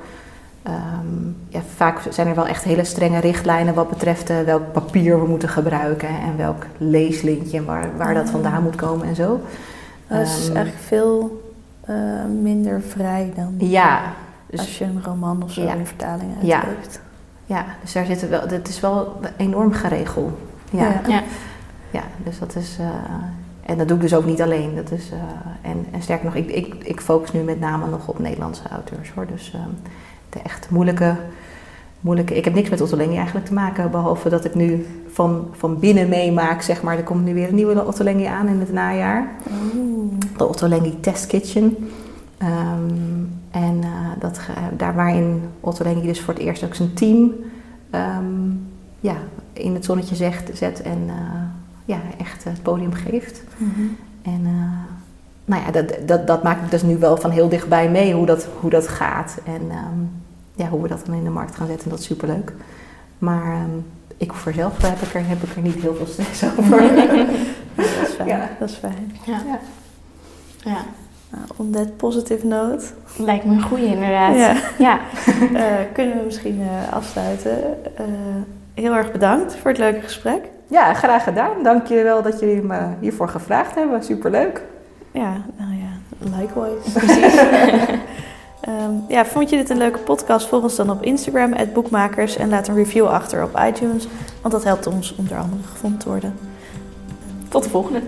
[0.65, 5.19] ehm, ja, vaak zijn er wel echt hele strenge richtlijnen wat betreft eh, welk papier
[5.21, 8.31] we moeten gebruiken en welk leeslintje en waar, waar dat Ah.
[8.31, 9.39] vandaan moet komen en zo.
[10.07, 11.43] Dat is Ehm, eigenlijk veel
[11.85, 11.95] eh,
[12.41, 14.01] minder vrij dan Ja,
[14.49, 15.73] dus, als je een roman of zo Ja.
[15.73, 16.55] in vertaling Ja.
[16.63, 16.99] uitgeeft.
[17.45, 20.31] ja, dus daar zitten wel, het is wel enorm geregeld.
[20.69, 21.01] Ja, Ja.
[21.07, 21.21] ja.
[21.91, 22.01] Ja.
[22.23, 22.85] dus dat is, eh,
[23.65, 24.75] en dat doe ik dus ook niet alleen.
[24.75, 28.07] Dat is, eh, en, en sterker nog, ik, ik, ik focus nu met name nog
[28.07, 29.25] op Nederlandse auteurs hoor.
[29.27, 29.69] Dus ehm,
[30.35, 31.15] de echt moeilijke,
[31.99, 32.35] moeilijke.
[32.35, 36.09] Ik heb niks met Ottolenghi eigenlijk te maken, behalve dat ik nu van, van binnen
[36.09, 36.97] meemaak, zeg maar.
[36.97, 39.29] Er komt nu weer een nieuwe Ottolenghi aan in het najaar.
[39.75, 40.11] Oeh.
[40.37, 41.77] De Ottolenghi Test Kitchen.
[42.37, 42.93] Ehm,
[43.51, 44.39] en eh, dat,
[44.77, 47.31] daar waarin Ottolenghi dus voor het eerst ook zijn team
[47.89, 48.51] ehm,
[48.99, 49.15] ja,
[49.53, 51.41] in het zonnetje zegt, zet en eh,
[51.85, 53.43] ja, echt het podium geeft.
[53.57, 53.81] Mhm.
[54.21, 54.95] En eh,
[55.45, 58.25] nou ja, dat, dat, dat maak ik dus nu wel van heel dichtbij mee hoe
[58.25, 59.37] dat, hoe dat gaat.
[59.45, 59.99] En ehm,
[60.55, 61.89] ja, hoe we dat dan in de markt gaan zetten.
[61.89, 62.53] Dat is superleuk.
[63.17, 63.69] Maar ehm,
[64.17, 66.79] ik voor zelf heb ik, er, heb ik er niet heel veel stress over.
[67.75, 68.27] Dat is fijn.
[68.27, 68.49] Ja.
[68.59, 69.17] Dat is fijn.
[69.25, 69.41] Ja.
[69.47, 69.59] Ja.
[70.71, 70.77] ja.
[71.55, 72.85] On that positive note
[73.17, 74.35] Lijkt me een goede inderdaad.
[74.35, 74.99] ja, Ja.
[75.53, 77.63] eh, kunnen we misschien eh, afsluiten.
[77.97, 78.05] Eh,
[78.73, 80.41] heel erg bedankt voor het leuke gesprek.
[80.67, 81.63] ja, graag gedaan.
[81.63, 84.03] Dank jullie wel dat jullie me hiervoor gevraagd hebben.
[84.03, 84.61] Superleuk.
[85.11, 86.91] Ja, nou ja, likewise.
[86.91, 87.41] Precies.
[88.65, 90.47] Ehm, ja, vond je dit een leuke podcast?
[90.47, 92.37] Volg ons dan op Instagram, Boekmakers.
[92.37, 94.07] En laat een review achter op iTunes.
[94.41, 96.33] Want dat helpt ons onder andere gevonden te worden.
[97.49, 98.01] Tot de volgende.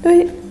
[0.00, 0.43] Doei!